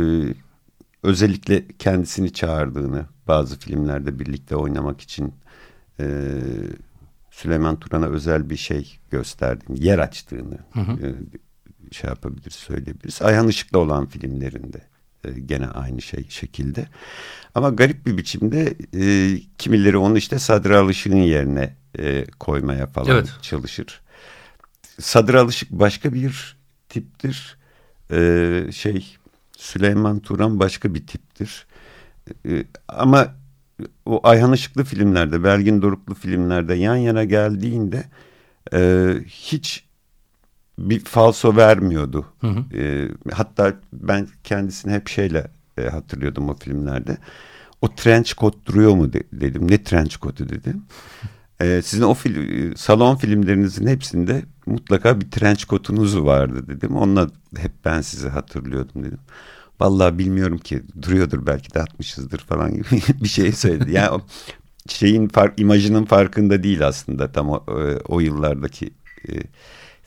özellikle 1.02 1.64
kendisini 1.78 2.32
çağırdığını 2.32 3.06
bazı 3.28 3.58
filmlerde 3.58 4.18
birlikte 4.18 4.56
oynamak 4.56 5.00
için 5.00 5.34
e, 6.00 6.34
Süleyman 7.30 7.80
Turan'a 7.80 8.06
özel 8.06 8.50
bir 8.50 8.56
şey 8.56 8.98
gösterdiğini, 9.10 9.84
yer 9.84 9.98
açtığını 9.98 10.58
hı 10.72 10.80
hı. 10.80 11.06
E, 11.06 11.14
şey 11.92 12.10
yapabiliriz, 12.10 12.54
söyleyebiliriz. 12.54 13.22
Ayhan 13.22 13.48
Işık'la 13.48 13.78
olan 13.78 14.06
filmlerinde 14.06 14.89
gene 15.46 15.66
aynı 15.66 16.02
şey 16.02 16.28
şekilde. 16.28 16.86
Ama 17.54 17.70
garip 17.70 18.06
bir 18.06 18.16
biçimde 18.16 18.74
e, 18.94 19.36
kimileri 19.58 19.96
onu 19.96 20.18
işte 20.18 20.38
Sadri 20.38 20.76
Alışık'ın 20.76 21.16
yerine 21.16 21.76
e, 21.98 22.24
koymaya 22.24 22.86
falan 22.86 23.10
evet. 23.10 23.28
çalışır. 23.42 24.00
Sadri 25.00 25.38
Alışık 25.38 25.70
başka 25.70 26.14
bir 26.14 26.56
tiptir. 26.88 27.58
E, 28.10 28.72
şey 28.72 29.16
Süleyman 29.56 30.20
Turan 30.20 30.60
başka 30.60 30.94
bir 30.94 31.06
tiptir. 31.06 31.66
E, 32.46 32.64
ama 32.88 33.34
o 34.06 34.20
Ayhan 34.22 34.52
Işıklı 34.52 34.84
filmlerde, 34.84 35.44
Belgin 35.44 35.82
Doruklu 35.82 36.14
filmlerde 36.14 36.74
yan 36.74 36.96
yana 36.96 37.24
geldiğinde 37.24 38.04
e, 38.74 39.10
hiç 39.26 39.84
bir 40.80 41.00
falso 41.04 41.56
vermiyordu. 41.56 42.26
Hı 42.40 42.46
hı. 42.46 42.76
E, 42.76 43.08
hatta 43.32 43.74
ben 43.92 44.28
kendisini 44.44 44.92
hep 44.92 45.08
şeyle 45.08 45.46
e, 45.78 45.88
hatırlıyordum 45.88 46.48
o 46.48 46.54
filmlerde. 46.54 47.16
O 47.82 47.94
trench 47.94 48.34
coat 48.34 48.54
duruyor 48.66 48.94
mu 48.94 49.12
de, 49.12 49.22
dedim. 49.32 49.70
Ne 49.70 49.82
trench 49.82 50.20
coat'u 50.20 50.48
dedim. 50.48 50.82
E, 51.60 51.82
sizin 51.82 52.02
o 52.02 52.14
fil, 52.14 52.74
salon 52.76 53.16
filmlerinizin 53.16 53.86
hepsinde 53.86 54.42
mutlaka 54.66 55.20
bir 55.20 55.30
trench 55.30 55.66
coat'unuz 55.66 56.24
vardı 56.24 56.64
dedim. 56.68 56.96
Onunla 56.96 57.28
hep 57.56 57.72
ben 57.84 58.00
sizi 58.00 58.28
hatırlıyordum 58.28 59.04
dedim. 59.04 59.20
Vallahi 59.80 60.18
bilmiyorum 60.18 60.58
ki 60.58 60.82
duruyordur 61.02 61.46
belki 61.46 61.74
de 61.74 61.82
atmışızdır 61.82 62.38
falan 62.38 62.74
gibi 62.74 62.86
bir 63.22 63.28
şey 63.28 63.52
söyledi. 63.52 63.92
Yani 63.92 64.10
o 64.10 64.20
şeyin 64.88 65.28
fark, 65.28 65.60
imajının 65.60 66.04
farkında 66.04 66.62
değil 66.62 66.86
aslında 66.86 67.32
tam 67.32 67.50
o, 67.50 67.64
e, 67.68 67.96
o 68.08 68.20
yıllardaki 68.20 68.90
e, 69.28 69.32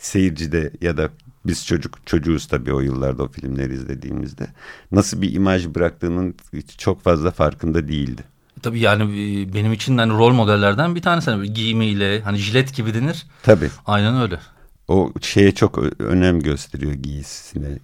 seyircide 0.05 0.71
ya 0.81 0.97
da 0.97 1.09
biz 1.45 1.65
çocuk 1.65 2.07
çocuğuz 2.07 2.47
tabii 2.47 2.73
o 2.73 2.79
yıllarda 2.79 3.23
o 3.23 3.27
filmleri 3.27 3.73
izlediğimizde 3.73 4.47
nasıl 4.91 5.21
bir 5.21 5.33
imaj 5.33 5.67
bıraktığının 5.67 6.35
çok 6.77 7.03
fazla 7.03 7.31
farkında 7.31 7.87
değildi. 7.87 8.23
Tabii 8.61 8.79
yani 8.79 9.03
e, 9.03 9.53
benim 9.53 9.73
için 9.73 9.97
hani 9.97 10.13
rol 10.13 10.33
modellerden 10.33 10.95
bir 10.95 11.01
tanesi 11.01 11.31
hani 11.31 11.53
giyimiyle 11.53 12.21
hani 12.21 12.37
jilet 12.37 12.75
gibi 12.75 12.93
denir. 12.93 13.25
Tabii. 13.43 13.69
Aynen 13.85 14.21
öyle. 14.21 14.39
O 14.87 15.13
şeye 15.21 15.51
çok 15.51 15.79
önem 15.99 16.39
gösteriyor 16.39 16.93
giysisine. 16.93 17.79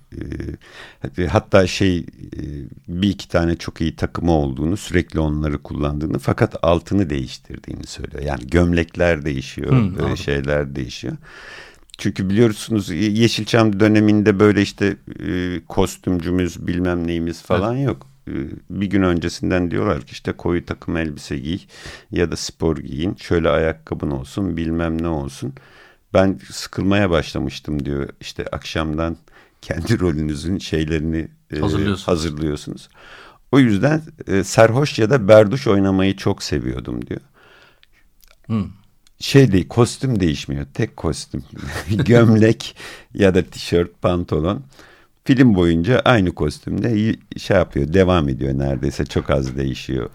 E, 1.17 1.27
hatta 1.27 1.67
şey 1.67 1.97
e, 1.97 2.05
bir 2.87 3.09
iki 3.09 3.27
tane 3.29 3.55
çok 3.55 3.81
iyi 3.81 3.95
takımı 3.95 4.31
olduğunu 4.31 4.77
sürekli 4.77 5.19
onları 5.19 5.57
kullandığını 5.57 6.19
fakat 6.19 6.55
altını 6.61 7.09
değiştirdiğini 7.09 7.87
söylüyor. 7.87 8.23
Yani 8.23 8.47
gömlekler 8.47 9.25
değişiyor, 9.25 9.71
hmm, 9.71 10.17
şeyler 10.17 10.75
değişiyor. 10.75 11.17
Çünkü 11.99 12.29
biliyorsunuz 12.29 12.89
Yeşilçam 12.89 13.79
döneminde 13.79 14.39
böyle 14.39 14.61
işte 14.61 14.97
e, 15.27 15.61
kostümcümüz 15.67 16.67
bilmem 16.67 17.07
neyimiz 17.07 17.41
falan 17.41 17.75
evet. 17.75 17.87
yok. 17.87 18.07
E, 18.27 18.33
bir 18.69 18.85
gün 18.85 19.01
öncesinden 19.01 19.71
diyorlar 19.71 20.01
ki 20.01 20.11
işte 20.11 20.31
koyu 20.31 20.65
takım 20.65 20.97
elbise 20.97 21.37
giy 21.37 21.59
ya 22.11 22.31
da 22.31 22.35
spor 22.35 22.77
giyin. 22.77 23.15
Şöyle 23.15 23.49
ayakkabın 23.49 24.11
olsun 24.11 24.57
bilmem 24.57 25.01
ne 25.01 25.07
olsun. 25.07 25.53
Ben 26.13 26.39
sıkılmaya 26.51 27.09
başlamıştım 27.09 27.85
diyor 27.85 28.09
işte 28.21 28.45
akşamdan 28.51 29.17
kendi 29.61 29.99
rolünüzün 29.99 30.57
şeylerini 30.57 31.27
e, 31.51 31.59
hazırlıyorsunuz. 32.05 32.89
O 33.51 33.59
yüzden 33.59 34.01
e, 34.27 34.43
serhoş 34.43 34.99
ya 34.99 35.09
da 35.09 35.27
berduş 35.27 35.67
oynamayı 35.67 36.17
çok 36.17 36.43
seviyordum 36.43 37.05
diyor. 37.05 37.21
Hmm 38.45 38.78
şey 39.19 39.51
değil 39.51 39.67
kostüm 39.67 40.19
değişmiyor. 40.19 40.65
Tek 40.73 40.97
kostüm. 40.97 41.43
Gömlek 42.05 42.75
ya 43.13 43.35
da 43.35 43.43
tişört 43.43 44.01
pantolon. 44.01 44.63
Film 45.25 45.55
boyunca 45.55 45.99
aynı 46.05 46.35
kostümde 46.35 47.15
şey 47.37 47.57
yapıyor 47.57 47.93
devam 47.93 48.29
ediyor 48.29 48.57
neredeyse. 48.57 49.05
Çok 49.05 49.29
az 49.29 49.57
değişiyor 49.57 50.09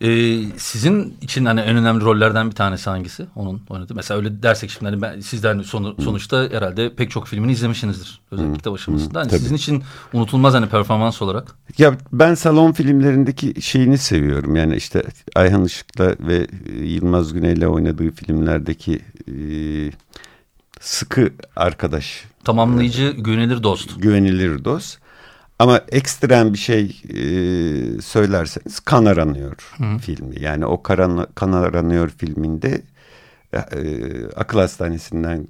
ee, 0.00 0.42
sizin 0.56 1.16
için 1.20 1.44
hani 1.44 1.60
en 1.60 1.76
önemli 1.76 2.04
rollerden 2.04 2.50
bir 2.50 2.54
tanesi 2.54 2.90
hangisi? 2.90 3.26
Onun 3.36 3.62
oynadığı. 3.68 3.94
Mesela 3.94 4.18
öyle 4.18 4.42
dersek 4.42 4.70
şimdi 4.70 4.84
hani 4.84 5.02
ben 5.02 5.20
sizden 5.20 5.62
son, 5.62 5.96
sonuçta 6.04 6.48
herhalde 6.50 6.94
pek 6.94 7.10
çok 7.10 7.26
filmini 7.26 7.52
izlemişsinizdir. 7.52 8.20
Özellikle 8.30 8.56
kitap 8.56 8.74
aşamasında. 8.74 9.20
Hani 9.20 9.30
sizin 9.30 9.54
için 9.54 9.82
unutulmaz 10.12 10.54
hani 10.54 10.68
performans 10.68 11.22
olarak. 11.22 11.56
Ya 11.78 11.96
ben 12.12 12.34
salon 12.34 12.72
filmlerindeki 12.72 13.62
şeyini 13.62 13.98
seviyorum. 13.98 14.56
Yani 14.56 14.76
işte 14.76 15.02
Ayhan 15.34 15.64
Işık'la 15.64 16.14
ve 16.20 16.46
e, 16.66 16.84
Yılmaz 16.84 17.32
Güney'le 17.32 17.66
oynadığı 17.66 18.10
filmlerdeki 18.10 19.00
e, 19.28 19.34
sıkı 20.80 21.30
arkadaş. 21.56 22.24
Tamamlayıcı, 22.44 23.02
e, 23.02 23.12
güvenilir 23.12 23.62
dost. 23.62 24.02
Güvenilir 24.02 24.64
dost. 24.64 24.99
Ama 25.60 25.80
ekstrem 25.88 26.52
bir 26.52 26.58
şey 26.58 27.02
e, 27.08 27.20
söylerseniz 28.00 28.80
kan 28.80 29.04
aranıyor 29.04 29.74
Hı. 29.76 29.98
filmi. 29.98 30.42
Yani 30.42 30.66
o 30.66 30.82
karan, 30.82 31.26
kan 31.34 31.52
aranıyor 31.52 32.08
filminde 32.08 32.82
e, 33.52 33.60
akıl 34.36 34.58
hastanesinden 34.58 35.48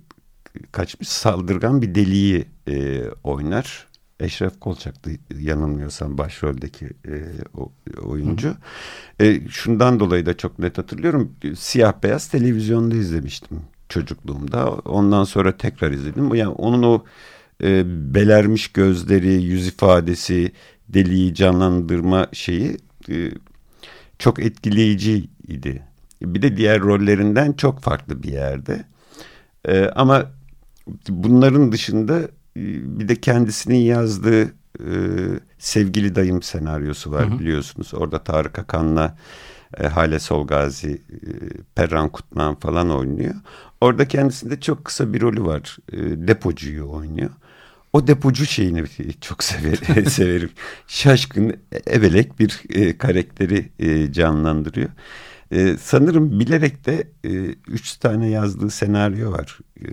kaçmış 0.72 1.08
saldırgan 1.08 1.82
bir 1.82 1.94
deliği 1.94 2.44
e, 2.68 3.04
oynar. 3.24 3.86
Eşref 4.20 4.60
Kolçak'tı 4.60 5.10
yanılmıyorsam 5.38 6.18
başroldeki 6.18 6.86
e, 6.86 7.14
o, 7.56 7.72
oyuncu. 8.02 8.54
E, 9.20 9.48
şundan 9.48 10.00
dolayı 10.00 10.26
da 10.26 10.36
çok 10.36 10.58
net 10.58 10.78
hatırlıyorum. 10.78 11.32
Siyah 11.56 11.92
beyaz 12.02 12.28
televizyonda 12.28 12.94
izlemiştim 12.94 13.60
çocukluğumda. 13.88 14.70
Ondan 14.70 15.24
sonra 15.24 15.56
tekrar 15.56 15.90
izledim. 15.90 16.34
Yani 16.34 16.52
onun 16.52 16.82
o 16.82 17.04
e, 17.62 17.82
belermiş 18.14 18.68
gözleri, 18.68 19.42
yüz 19.42 19.68
ifadesi, 19.68 20.52
deliği 20.88 21.34
canlandırma 21.34 22.28
şeyi 22.32 22.76
e, 23.10 23.30
çok 24.18 24.38
etkileyiciydi. 24.38 25.82
Bir 26.22 26.42
de 26.42 26.56
diğer 26.56 26.80
rollerinden 26.80 27.52
çok 27.52 27.80
farklı 27.80 28.22
bir 28.22 28.32
yerde. 28.32 28.84
E, 29.68 29.84
ama 29.84 30.30
bunların 31.08 31.72
dışında 31.72 32.20
e, 32.56 32.62
bir 32.98 33.08
de 33.08 33.16
kendisinin 33.16 33.78
yazdığı 33.78 34.42
e, 34.78 34.92
Sevgili 35.58 36.14
Dayım 36.14 36.42
senaryosu 36.42 37.12
var 37.12 37.30
hı 37.30 37.34
hı. 37.34 37.38
biliyorsunuz. 37.38 37.94
Orada 37.94 38.24
Tarık 38.24 38.58
Akan'la 38.58 39.16
e, 39.78 39.86
Hale 39.86 40.18
Solgazi, 40.18 40.92
e, 40.92 41.28
Perran 41.74 42.08
Kutman 42.08 42.54
falan 42.54 42.90
oynuyor. 42.90 43.34
Orada 43.80 44.08
kendisinde 44.08 44.60
çok 44.60 44.84
kısa 44.84 45.12
bir 45.12 45.20
rolü 45.20 45.44
var. 45.44 45.76
E, 45.92 45.98
depocuyu 46.28 46.90
oynuyor. 46.90 47.30
O 47.92 48.06
depocu 48.06 48.46
şeyini 48.46 48.84
çok 49.20 49.44
sever, 49.44 50.04
severim. 50.08 50.50
Şaşkın, 50.86 51.56
ebelek 51.90 52.38
bir 52.38 52.62
e, 52.70 52.98
karakteri 52.98 53.68
e, 53.78 54.12
canlandırıyor. 54.12 54.88
E, 55.50 55.76
sanırım 55.80 56.40
bilerek 56.40 56.86
de 56.86 57.08
e, 57.24 57.30
üç 57.68 57.96
tane 57.96 58.28
yazdığı 58.28 58.70
senaryo 58.70 59.32
var. 59.32 59.58
E, 59.80 59.86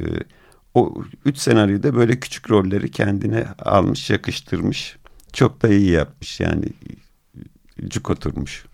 o 0.74 1.04
üç 1.26 1.38
senaryoda 1.38 1.96
böyle 1.96 2.20
küçük 2.20 2.52
rolleri 2.52 2.92
kendine 2.92 3.46
almış, 3.60 4.10
yakıştırmış. 4.10 4.98
Çok 5.34 5.62
da 5.62 5.68
iyi 5.68 5.92
yapmış 5.92 6.40
yani. 6.40 6.66
Cuk 7.88 8.10
oturmuş 8.10 8.66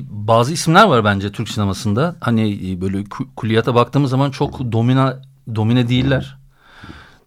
bazı 0.00 0.52
isimler 0.52 0.84
var 0.84 1.04
bence 1.04 1.32
Türk 1.32 1.48
sinemasında. 1.48 2.16
Hani 2.20 2.78
böyle 2.80 3.04
kulliyata 3.36 3.74
baktığımız 3.74 4.10
zaman 4.10 4.30
çok 4.30 4.72
domina 4.72 5.22
domine 5.54 5.88
değiller. 5.88 6.38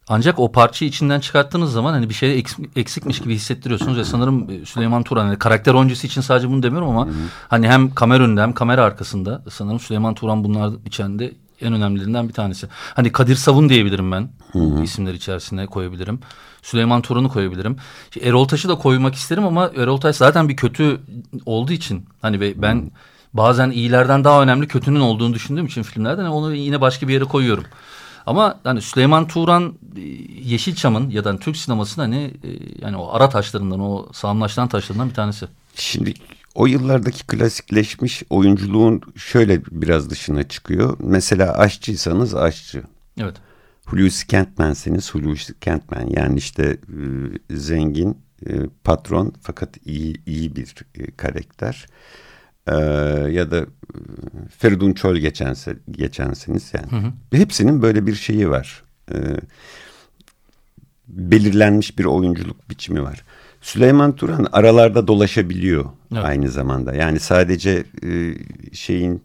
Ancak 0.07 0.39
o 0.39 0.51
parçayı 0.51 0.89
içinden 0.89 1.19
çıkarttığınız 1.19 1.71
zaman 1.71 1.93
hani 1.93 2.09
bir 2.09 2.13
şey 2.13 2.43
eksikmiş 2.75 3.19
gibi 3.19 3.35
hissettiriyorsunuz 3.35 3.97
ve 3.97 4.03
sanırım 4.03 4.49
e, 4.49 4.65
Süleyman 4.65 5.03
Turan 5.03 5.25
hani 5.25 5.39
karakter 5.39 5.73
oyuncusu 5.73 6.07
için 6.07 6.21
sadece 6.21 6.49
bunu 6.49 6.63
demiyorum 6.63 6.89
ama 6.89 7.05
hı 7.05 7.09
hı. 7.09 7.13
hani 7.47 7.67
hem 7.67 7.95
kamera 7.95 8.23
önünde 8.23 8.41
hem 8.41 8.53
kamera 8.53 8.83
arkasında 8.83 9.43
sanırım 9.49 9.79
Süleyman 9.79 10.13
Turan 10.13 10.43
bunlar 10.43 10.73
içinde 10.85 11.33
en 11.61 11.73
önemlilerinden 11.73 12.27
bir 12.27 12.33
tanesi. 12.33 12.67
Hani 12.93 13.11
Kadir 13.11 13.35
Savun 13.35 13.69
diyebilirim 13.69 14.11
ben. 14.11 14.29
Hı 14.51 14.59
hı. 14.59 14.83
isimler 14.83 15.13
içerisine 15.13 15.65
koyabilirim. 15.65 16.19
Süleyman 16.61 17.01
Turan'ı 17.01 17.29
koyabilirim. 17.29 17.77
Erol 18.21 18.45
Taş'ı 18.47 18.69
da 18.69 18.75
koymak 18.75 19.15
isterim 19.15 19.45
ama 19.45 19.71
Erol 19.77 19.97
Taş 19.97 20.15
zaten 20.15 20.49
bir 20.49 20.55
kötü 20.55 21.01
olduğu 21.45 21.73
için 21.73 22.05
hani 22.21 22.61
ben 22.61 22.75
hı. 22.75 22.83
bazen 23.33 23.69
iyilerden 23.69 24.23
daha 24.23 24.43
önemli 24.43 24.67
kötünün 24.67 24.99
olduğunu 24.99 25.33
düşündüğüm 25.33 25.65
için 25.65 25.83
filmlerden 25.83 26.25
onu 26.25 26.53
yine 26.53 26.81
başka 26.81 27.07
bir 27.07 27.13
yere 27.13 27.23
koyuyorum. 27.23 27.63
Ama 28.25 28.59
hani 28.63 28.81
Süleyman 28.81 29.27
Turan 29.27 29.73
e, 29.95 30.01
Yeşilçam'ın 30.43 31.09
ya 31.09 31.23
da 31.23 31.37
Türk 31.37 31.57
sinemasının 31.57 32.05
hani 32.05 32.23
e, 32.23 32.49
yani 32.81 32.97
o 32.97 33.13
ara 33.13 33.29
taşlarından 33.29 33.79
o 33.79 34.07
sağlamlaştıran 34.13 34.67
taşlarından 34.67 35.09
bir 35.09 35.13
tanesi. 35.13 35.47
Şimdi 35.75 36.13
o 36.55 36.65
yıllardaki 36.67 37.27
klasikleşmiş 37.27 38.23
oyunculuğun 38.29 39.01
şöyle 39.15 39.65
biraz 39.65 40.09
dışına 40.09 40.43
çıkıyor. 40.43 40.97
Mesela 40.99 41.57
aşçıysanız 41.57 42.35
aşçı. 42.35 42.83
Evet. 43.21 43.35
Hulusi 43.85 44.27
Kentmen'seniz 44.27 45.13
Hulusi 45.13 45.59
Kentmen. 45.59 46.07
Yani 46.09 46.37
işte 46.37 46.77
e, 47.49 47.55
zengin 47.55 48.17
e, 48.47 48.53
patron 48.83 49.33
fakat 49.41 49.77
iyi 49.85 50.21
iyi 50.25 50.55
bir 50.55 50.75
e, 50.95 51.11
karakter. 51.11 51.85
E, 52.67 52.75
ya 53.31 53.51
da 53.51 53.57
e, 53.59 53.65
Feridun 54.57 54.93
Çol 54.93 55.15
geçense, 55.15 55.75
geçensiniz 55.91 56.71
yani. 56.73 57.03
Hı 57.03 57.07
hı. 57.07 57.13
Hepsinin 57.31 57.81
böyle 57.81 58.07
bir 58.07 58.15
şeyi 58.15 58.49
var. 58.49 58.83
E, 59.11 59.17
belirlenmiş 61.07 61.99
bir 61.99 62.05
oyunculuk 62.05 62.69
biçimi 62.69 63.03
var. 63.03 63.23
Süleyman 63.61 64.15
Turan 64.15 64.47
aralarda 64.51 65.07
dolaşabiliyor 65.07 65.85
evet. 66.13 66.25
aynı 66.25 66.49
zamanda. 66.49 66.95
Yani 66.95 67.19
sadece 67.19 67.83
e, 68.03 68.35
şeyin 68.73 69.23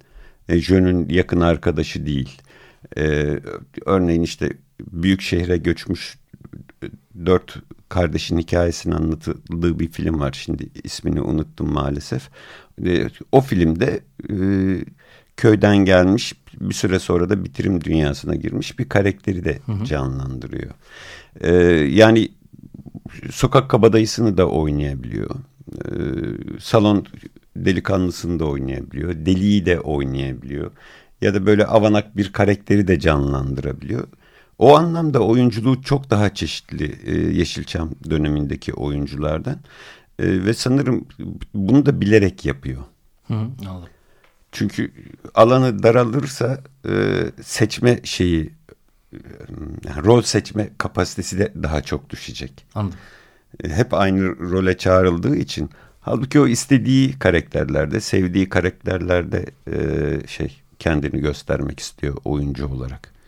e, 0.49 0.59
Jön'ün 0.59 1.09
yakın 1.09 1.41
arkadaşı 1.41 2.07
değil. 2.07 2.43
E, 2.97 3.37
örneğin 3.87 4.23
işte 4.23 4.51
büyük 4.81 5.21
şehre 5.21 5.57
göçmüş 5.57 6.19
dört 7.27 7.55
kardeşin 7.89 8.39
hikayesini 8.39 8.95
anlatıldığı 8.95 9.79
bir 9.79 9.89
film 9.89 10.21
var. 10.21 10.33
Şimdi 10.33 10.69
ismini 10.85 11.21
unuttum 11.21 11.73
maalesef. 11.73 12.29
O 13.33 13.41
filmde 13.41 14.01
e, 14.31 14.37
köyden 15.37 15.77
gelmiş 15.77 16.35
bir 16.61 16.75
süre 16.75 16.99
sonra 16.99 17.29
da 17.29 17.45
bitirim 17.45 17.85
dünyasına 17.85 18.35
girmiş 18.35 18.79
bir 18.79 18.89
karakteri 18.89 19.45
de 19.45 19.59
hı 19.67 19.73
hı. 19.73 19.85
canlandırıyor. 19.85 20.71
E, 21.41 21.53
yani 21.91 22.29
sokak 23.31 23.71
kabadayısını 23.71 24.37
da 24.37 24.49
oynayabiliyor. 24.49 25.31
E, 25.85 25.93
salon 26.61 27.07
delikanlısını 27.57 28.39
da 28.39 28.45
oynayabiliyor. 28.45 29.15
Deliyi 29.15 29.67
de 29.67 29.81
oynayabiliyor. 29.81 30.71
Ya 31.21 31.35
da 31.35 31.47
böyle 31.47 31.67
avanak 31.67 32.17
bir 32.17 32.33
karakteri 32.33 32.89
de 32.89 33.01
canlandırabiliyor. 33.01 34.07
O 34.61 34.77
anlamda 34.77 35.21
oyunculuğu 35.21 35.83
çok 35.83 36.11
daha 36.11 36.35
çeşitli 36.35 36.99
e, 37.05 37.15
Yeşilçam 37.39 37.91
dönemindeki 38.11 38.75
oyunculardan. 38.75 39.57
E, 40.19 40.45
ve 40.45 40.55
sanırım 40.55 41.05
bunu 41.55 41.87
da 41.87 42.01
bilerek 42.01 42.45
yapıyor. 42.47 42.83
Hı, 43.27 43.35
anladım. 43.35 43.89
Çünkü 44.53 44.93
alanı 45.35 45.83
daralırsa 45.83 46.61
e, 46.89 46.93
seçme 47.43 48.01
şeyi 48.05 48.53
yani 49.85 50.05
rol 50.05 50.23
seçme 50.23 50.71
kapasitesi 50.79 51.39
de 51.39 51.53
daha 51.63 51.83
çok 51.83 52.11
düşecek. 52.11 52.67
Anladım. 52.75 52.99
E, 53.65 53.69
hep 53.69 53.95
aynı 53.95 54.39
role 54.39 54.79
çağrıldığı 54.79 55.37
için 55.37 55.71
halbuki 56.01 56.41
o 56.41 56.47
istediği 56.47 57.19
karakterlerde, 57.19 58.01
sevdiği 58.01 58.49
karakterlerde 58.49 59.47
e, 59.73 59.77
şey 60.27 60.61
kendini 60.79 61.21
göstermek 61.21 61.81
istiyor 61.81 62.17
oyuncu 62.25 62.69
olarak. 62.69 63.20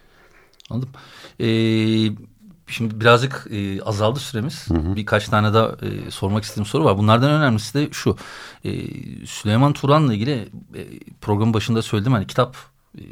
Anladım. 0.72 0.88
Ee, 1.40 1.46
şimdi 2.66 3.00
birazcık 3.00 3.46
e, 3.50 3.82
azaldı 3.82 4.20
süremiz. 4.20 4.70
Hı 4.70 4.74
hı. 4.74 4.96
Birkaç 4.96 5.28
tane 5.28 5.54
daha 5.54 5.66
e, 5.66 6.11
sormak 6.11 6.44
istediğim 6.44 6.66
soru 6.66 6.85
var. 6.85 6.98
Bunlardan 6.98 7.30
önemlisi 7.30 7.74
de 7.74 7.88
şu. 7.92 8.16
E, 8.64 8.70
Süleyman 9.26 9.72
Turan'la 9.72 10.14
ilgili 10.14 10.48
e, 10.74 10.82
programın 11.20 11.54
başında 11.54 11.82
söyledim. 11.82 12.12
Hani 12.12 12.26
kitap 12.26 12.56
e, 12.98 13.02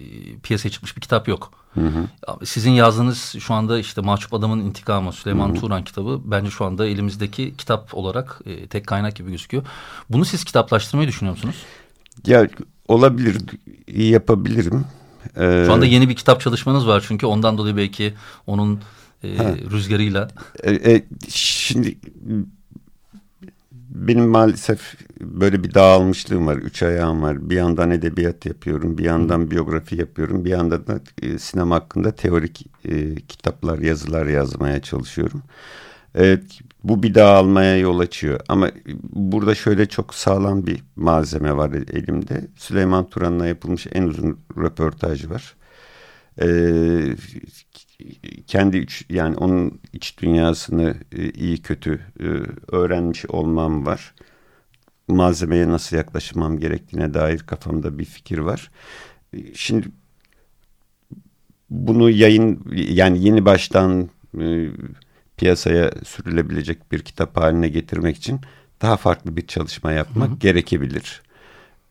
piyasaya 0.42 0.70
çıkmış 0.70 0.96
bir 0.96 1.00
kitap 1.00 1.28
yok. 1.28 1.52
Hı 1.74 1.80
hı. 1.80 2.46
Sizin 2.46 2.70
yazdığınız 2.70 3.36
şu 3.40 3.54
anda 3.54 3.78
işte 3.78 4.00
Mahcup 4.00 4.34
Adamın 4.34 4.60
İntikamı 4.60 5.12
Süleyman 5.12 5.48
hı 5.48 5.52
hı. 5.52 5.60
Turan 5.60 5.84
kitabı 5.84 6.20
bence 6.24 6.50
şu 6.50 6.64
anda 6.64 6.86
elimizdeki 6.86 7.54
kitap 7.56 7.94
olarak 7.94 8.40
e, 8.46 8.66
tek 8.66 8.86
kaynak 8.86 9.16
gibi 9.16 9.30
gözüküyor. 9.30 9.62
Bunu 10.10 10.24
siz 10.24 10.44
kitaplaştırmayı 10.44 11.08
düşünüyor 11.08 11.36
musunuz? 11.36 11.56
Ya 12.26 12.48
olabilir, 12.88 13.42
yapabilirim. 13.88 14.84
Ee, 15.36 15.62
Şu 15.66 15.72
anda 15.72 15.86
yeni 15.86 16.08
bir 16.08 16.16
kitap 16.16 16.40
çalışmanız 16.40 16.86
var 16.86 17.04
çünkü 17.08 17.26
ondan 17.26 17.58
dolayı 17.58 17.76
belki 17.76 18.14
onun 18.46 18.80
e, 19.24 19.28
rüzgarıyla. 19.70 20.28
E, 20.62 20.92
e, 20.92 21.02
şimdi 21.28 21.98
benim 23.90 24.28
maalesef 24.28 24.94
böyle 25.20 25.64
bir 25.64 25.74
dağılmışlığım 25.74 26.46
var. 26.46 26.56
Üç 26.56 26.82
ayağım 26.82 27.22
var. 27.22 27.50
Bir 27.50 27.56
yandan 27.56 27.90
edebiyat 27.90 28.46
yapıyorum. 28.46 28.98
Bir 28.98 29.04
yandan 29.04 29.50
biyografi 29.50 29.96
yapıyorum. 29.96 30.44
Bir 30.44 30.50
yandan 30.50 30.86
da 30.86 31.00
e, 31.22 31.38
sinema 31.38 31.76
hakkında 31.76 32.12
teorik 32.12 32.66
e, 32.84 33.14
kitaplar, 33.14 33.78
yazılar 33.78 34.26
yazmaya 34.26 34.82
çalışıyorum. 34.82 35.42
Evet, 36.14 36.60
bu 36.84 37.02
bir 37.02 37.14
dağılmaya 37.14 37.76
yol 37.76 37.98
açıyor. 37.98 38.40
Ama 38.48 38.70
burada 39.12 39.54
şöyle 39.54 39.86
çok 39.86 40.14
sağlam 40.14 40.66
bir 40.66 40.82
malzeme 40.96 41.56
var 41.56 41.70
elimde. 41.72 42.46
Süleyman 42.56 43.10
Turan'la 43.10 43.46
yapılmış 43.46 43.86
en 43.92 44.02
uzun 44.02 44.40
röportaj 44.56 45.30
var. 45.30 45.56
Ee, 46.42 47.16
kendi 48.46 48.78
iç, 48.78 49.04
yani 49.10 49.36
onun 49.36 49.80
iç 49.92 50.18
dünyasını 50.22 50.94
e, 51.12 51.30
iyi 51.30 51.62
kötü 51.62 52.00
e, 52.20 52.26
öğrenmiş 52.76 53.26
olmam 53.26 53.86
var. 53.86 54.14
Malzemeye 55.08 55.68
nasıl 55.68 55.96
yaklaşmam 55.96 56.58
gerektiğine 56.58 57.14
dair 57.14 57.38
kafamda 57.38 57.98
bir 57.98 58.04
fikir 58.04 58.38
var. 58.38 58.70
Şimdi 59.54 59.88
bunu 61.70 62.10
yayın 62.10 62.64
yani 62.72 63.24
yeni 63.24 63.44
baştan 63.44 64.10
e, 64.40 64.68
piyasaya 65.40 65.90
sürülebilecek 66.04 66.92
bir 66.92 66.98
kitap 66.98 67.36
haline 67.36 67.68
getirmek 67.68 68.16
için 68.16 68.40
daha 68.82 68.96
farklı 68.96 69.36
bir 69.36 69.46
çalışma 69.46 69.92
yapmak 69.92 70.28
hı 70.28 70.32
hı. 70.32 70.38
gerekebilir. 70.38 71.22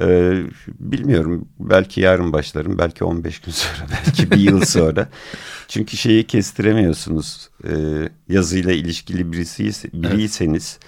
Ee, 0.01 0.43
bilmiyorum 0.79 1.47
belki 1.59 2.01
yarın 2.01 2.33
başlarım 2.33 2.77
belki 2.77 3.03
15 3.03 3.39
gün 3.39 3.51
sonra 3.51 3.89
belki 4.05 4.31
bir 4.31 4.37
yıl 4.37 4.65
sonra. 4.65 5.09
Çünkü 5.67 5.97
şeyi 5.97 6.27
kestiremiyorsunuz 6.27 7.49
ee, 7.63 7.69
yazıyla 8.29 8.73
ilişkili 8.73 9.31
birisi, 9.31 9.63
biriyseniz 9.93 10.79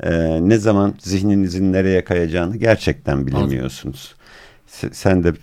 evet. 0.00 0.14
e, 0.14 0.48
ne 0.48 0.58
zaman 0.58 0.94
zihninizin 0.98 1.72
nereye 1.72 2.04
kayacağını 2.04 2.56
gerçekten 2.56 3.26
bilemiyorsunuz. 3.26 4.14
Sen 4.92 5.24
de 5.24 5.34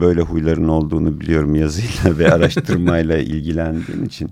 böyle 0.00 0.20
huyların 0.20 0.68
olduğunu 0.68 1.20
biliyorum 1.20 1.54
yazıyla 1.54 2.18
ve 2.18 2.32
araştırmayla 2.32 3.16
ilgilendiğin 3.16 4.04
için. 4.04 4.30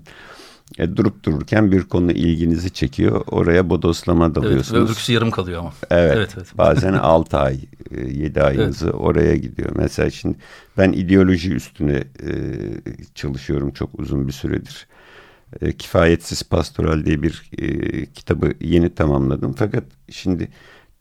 E, 0.77 0.97
durup 0.97 1.23
dururken 1.23 1.71
bir 1.71 1.83
konu 1.83 2.11
ilginizi 2.11 2.69
çekiyor. 2.69 3.23
Oraya 3.27 3.69
bodoslama 3.69 4.35
dalıyorsunuz. 4.35 4.79
Evet, 4.79 4.85
öbürküsü 4.85 5.13
yarım 5.13 5.31
kalıyor 5.31 5.59
ama. 5.59 5.73
Evet. 5.91 6.13
evet, 6.17 6.33
evet. 6.37 6.57
Bazen 6.57 6.93
6 7.03 7.37
ay, 7.37 7.59
7 8.07 8.39
e, 8.39 8.41
ayınızı 8.41 8.85
evet. 8.85 8.95
oraya 8.95 9.35
gidiyor. 9.35 9.69
Mesela 9.75 10.09
şimdi 10.09 10.37
ben 10.77 10.91
ideoloji 10.91 11.53
üstüne 11.53 12.03
e, 12.23 12.31
çalışıyorum 13.15 13.71
çok 13.71 13.99
uzun 13.99 14.27
bir 14.27 14.33
süredir. 14.33 14.87
e, 15.61 15.71
Kifayetsiz 15.71 16.43
Pastoral 16.43 17.05
diye 17.05 17.23
bir 17.23 17.51
e, 17.57 18.05
kitabı 18.05 18.53
yeni 18.61 18.95
tamamladım. 18.95 19.53
Fakat 19.53 19.83
şimdi 20.09 20.47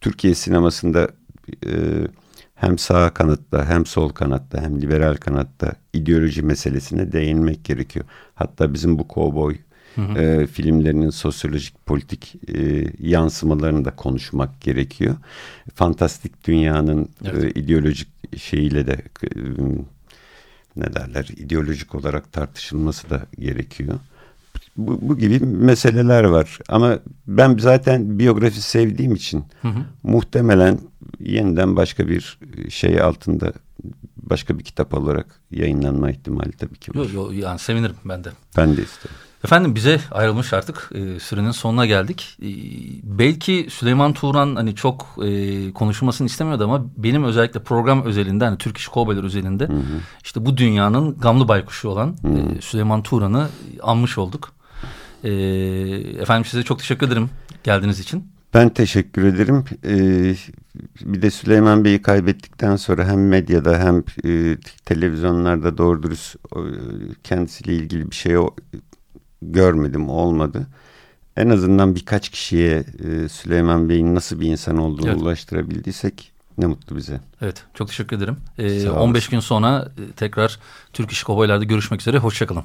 Türkiye 0.01 0.35
sinemasında 0.35 1.09
e, 1.67 1.73
hem 2.63 2.79
sağ 2.79 3.15
kanatta 3.15 3.69
hem 3.69 3.87
sol 3.87 4.09
kanatta 4.09 4.63
hem 4.63 4.83
liberal 4.83 5.17
kanatta 5.17 5.73
ideoloji 5.93 6.43
meselesine 6.43 7.13
değinmek 7.13 7.65
gerekiyor. 7.65 8.05
Hatta 8.35 8.75
bizim 8.75 8.99
bu 8.99 9.09
kovboy 9.09 9.57
E, 10.17 10.47
filmlerinin 10.47 11.11
sosyolojik 11.11 11.87
politik 11.87 12.35
e, 12.55 12.85
yansımalarını 12.99 13.85
da 13.85 13.97
konuşmak 13.97 14.61
gerekiyor. 14.61 15.17
Fantastik 15.75 16.47
dünyanın 16.47 17.09
evet. 17.25 17.45
e, 17.45 17.61
ideolojik 17.61 18.09
şeyiyle 18.37 18.87
de 18.87 18.93
e, 19.25 19.29
ne 20.77 20.95
derler 20.95 21.29
ideolojik 21.37 21.95
olarak 21.95 22.33
tartışılması 22.33 23.11
da 23.11 23.27
gerekiyor. 23.39 23.99
Bu, 24.77 24.99
bu 25.03 25.19
gibi 25.19 25.39
meseleler 25.41 26.25
var 26.25 26.59
ama 26.69 26.99
ben 27.27 27.57
zaten 27.59 28.19
biyografi 28.19 28.63
sevdiğim 28.63 29.15
için 29.15 29.45
hı 29.63 29.69
hı. 29.69 29.85
muhtemelen 30.03 30.79
yeniden 31.21 31.77
başka 31.77 32.09
bir 32.09 32.39
şey 32.69 33.01
altında 33.01 33.53
başka 34.17 34.59
bir 34.59 34.65
kitap 34.65 34.95
olarak 34.95 35.41
yayınlanma 35.51 36.11
ihtimali 36.11 36.53
tabii 36.53 36.79
ki 36.79 36.91
var. 36.91 37.05
Yok 37.05 37.13
yok 37.15 37.35
yani 37.35 37.59
sevinirim 37.59 37.97
ben 38.05 38.25
de. 38.25 38.29
Ben 38.57 38.77
de 38.77 38.83
isterim. 38.83 39.17
Efendim 39.45 39.75
bize 39.75 40.01
ayrılmış 40.11 40.53
artık 40.53 40.91
e, 40.95 41.21
sürenin 41.21 41.51
sonuna 41.51 41.87
geldik. 41.87 42.39
E, 42.43 42.49
belki 43.03 43.67
Süleyman 43.71 44.13
Turan 44.13 44.57
hani 44.57 44.75
çok 44.75 45.17
e, 45.25 45.73
konuşulmasını 45.73 46.27
istemiyordu 46.27 46.65
ama 46.65 46.85
benim 46.97 47.25
özellikle 47.25 47.63
program 47.63 48.05
özelinde 48.05 48.45
hani 48.45 48.59
Türk 48.59 48.79
İş 48.79 48.89
Kovboylar 48.89 49.25
özelinde 49.25 49.69
hı 49.69 49.73
hı. 49.73 50.01
işte 50.25 50.47
bu 50.47 50.57
dünyanın 50.57 51.19
gamlı 51.19 51.49
baykuşu 51.49 51.89
olan 51.89 52.17
e, 52.25 52.61
Süleyman 52.61 53.03
Turan'ı 53.03 53.49
anmış 53.83 54.19
olduk. 54.19 54.53
E, 55.25 55.31
efendim 56.21 56.45
size 56.45 56.63
çok 56.63 56.79
teşekkür 56.79 57.07
ederim 57.07 57.31
geldiğiniz 57.65 58.01
için. 58.01 58.33
Ben 58.55 58.69
teşekkür 58.69 59.25
ederim. 59.25 59.65
Ee, 59.85 60.35
bir 61.01 61.23
de 61.23 61.31
Süleyman 61.31 61.85
Bey'i 61.85 62.03
kaybettikten 62.03 62.77
sonra 62.77 63.09
hem 63.09 63.29
medyada 63.29 63.79
hem 63.79 64.05
e, 64.25 64.57
televizyonlarda 64.85 65.79
doğru 65.79 66.03
dürüst 66.03 66.37
e, 66.37 66.61
kendisiyle 67.25 67.75
ilgili 67.75 68.11
bir 68.11 68.17
şey 68.17 68.37
görmedim, 69.43 70.09
olmadı. 70.09 70.67
En 71.37 71.49
azından 71.49 71.95
birkaç 71.95 72.29
kişiye 72.29 72.85
e, 73.05 73.29
Süleyman 73.29 73.89
Bey'in 73.89 74.15
nasıl 74.15 74.41
bir 74.41 74.47
insan 74.47 74.77
olduğunu 74.77 75.09
evet. 75.09 75.23
ulaştırabildiysek 75.23 76.33
ne 76.59 76.67
mutlu 76.67 76.97
bize. 76.97 77.21
Evet, 77.41 77.65
çok 77.75 77.89
teşekkür 77.89 78.17
ederim. 78.17 78.37
Ee, 78.59 78.91
15 78.91 79.29
gün 79.29 79.41
sonra 79.41 79.93
e, 79.99 80.13
tekrar 80.13 80.59
Türk 80.93 81.11
İş 81.11 81.23
Kovboylar'da 81.23 81.65
görüşmek 81.65 82.01
üzere. 82.01 82.19
Hoşçakalın. 82.19 82.65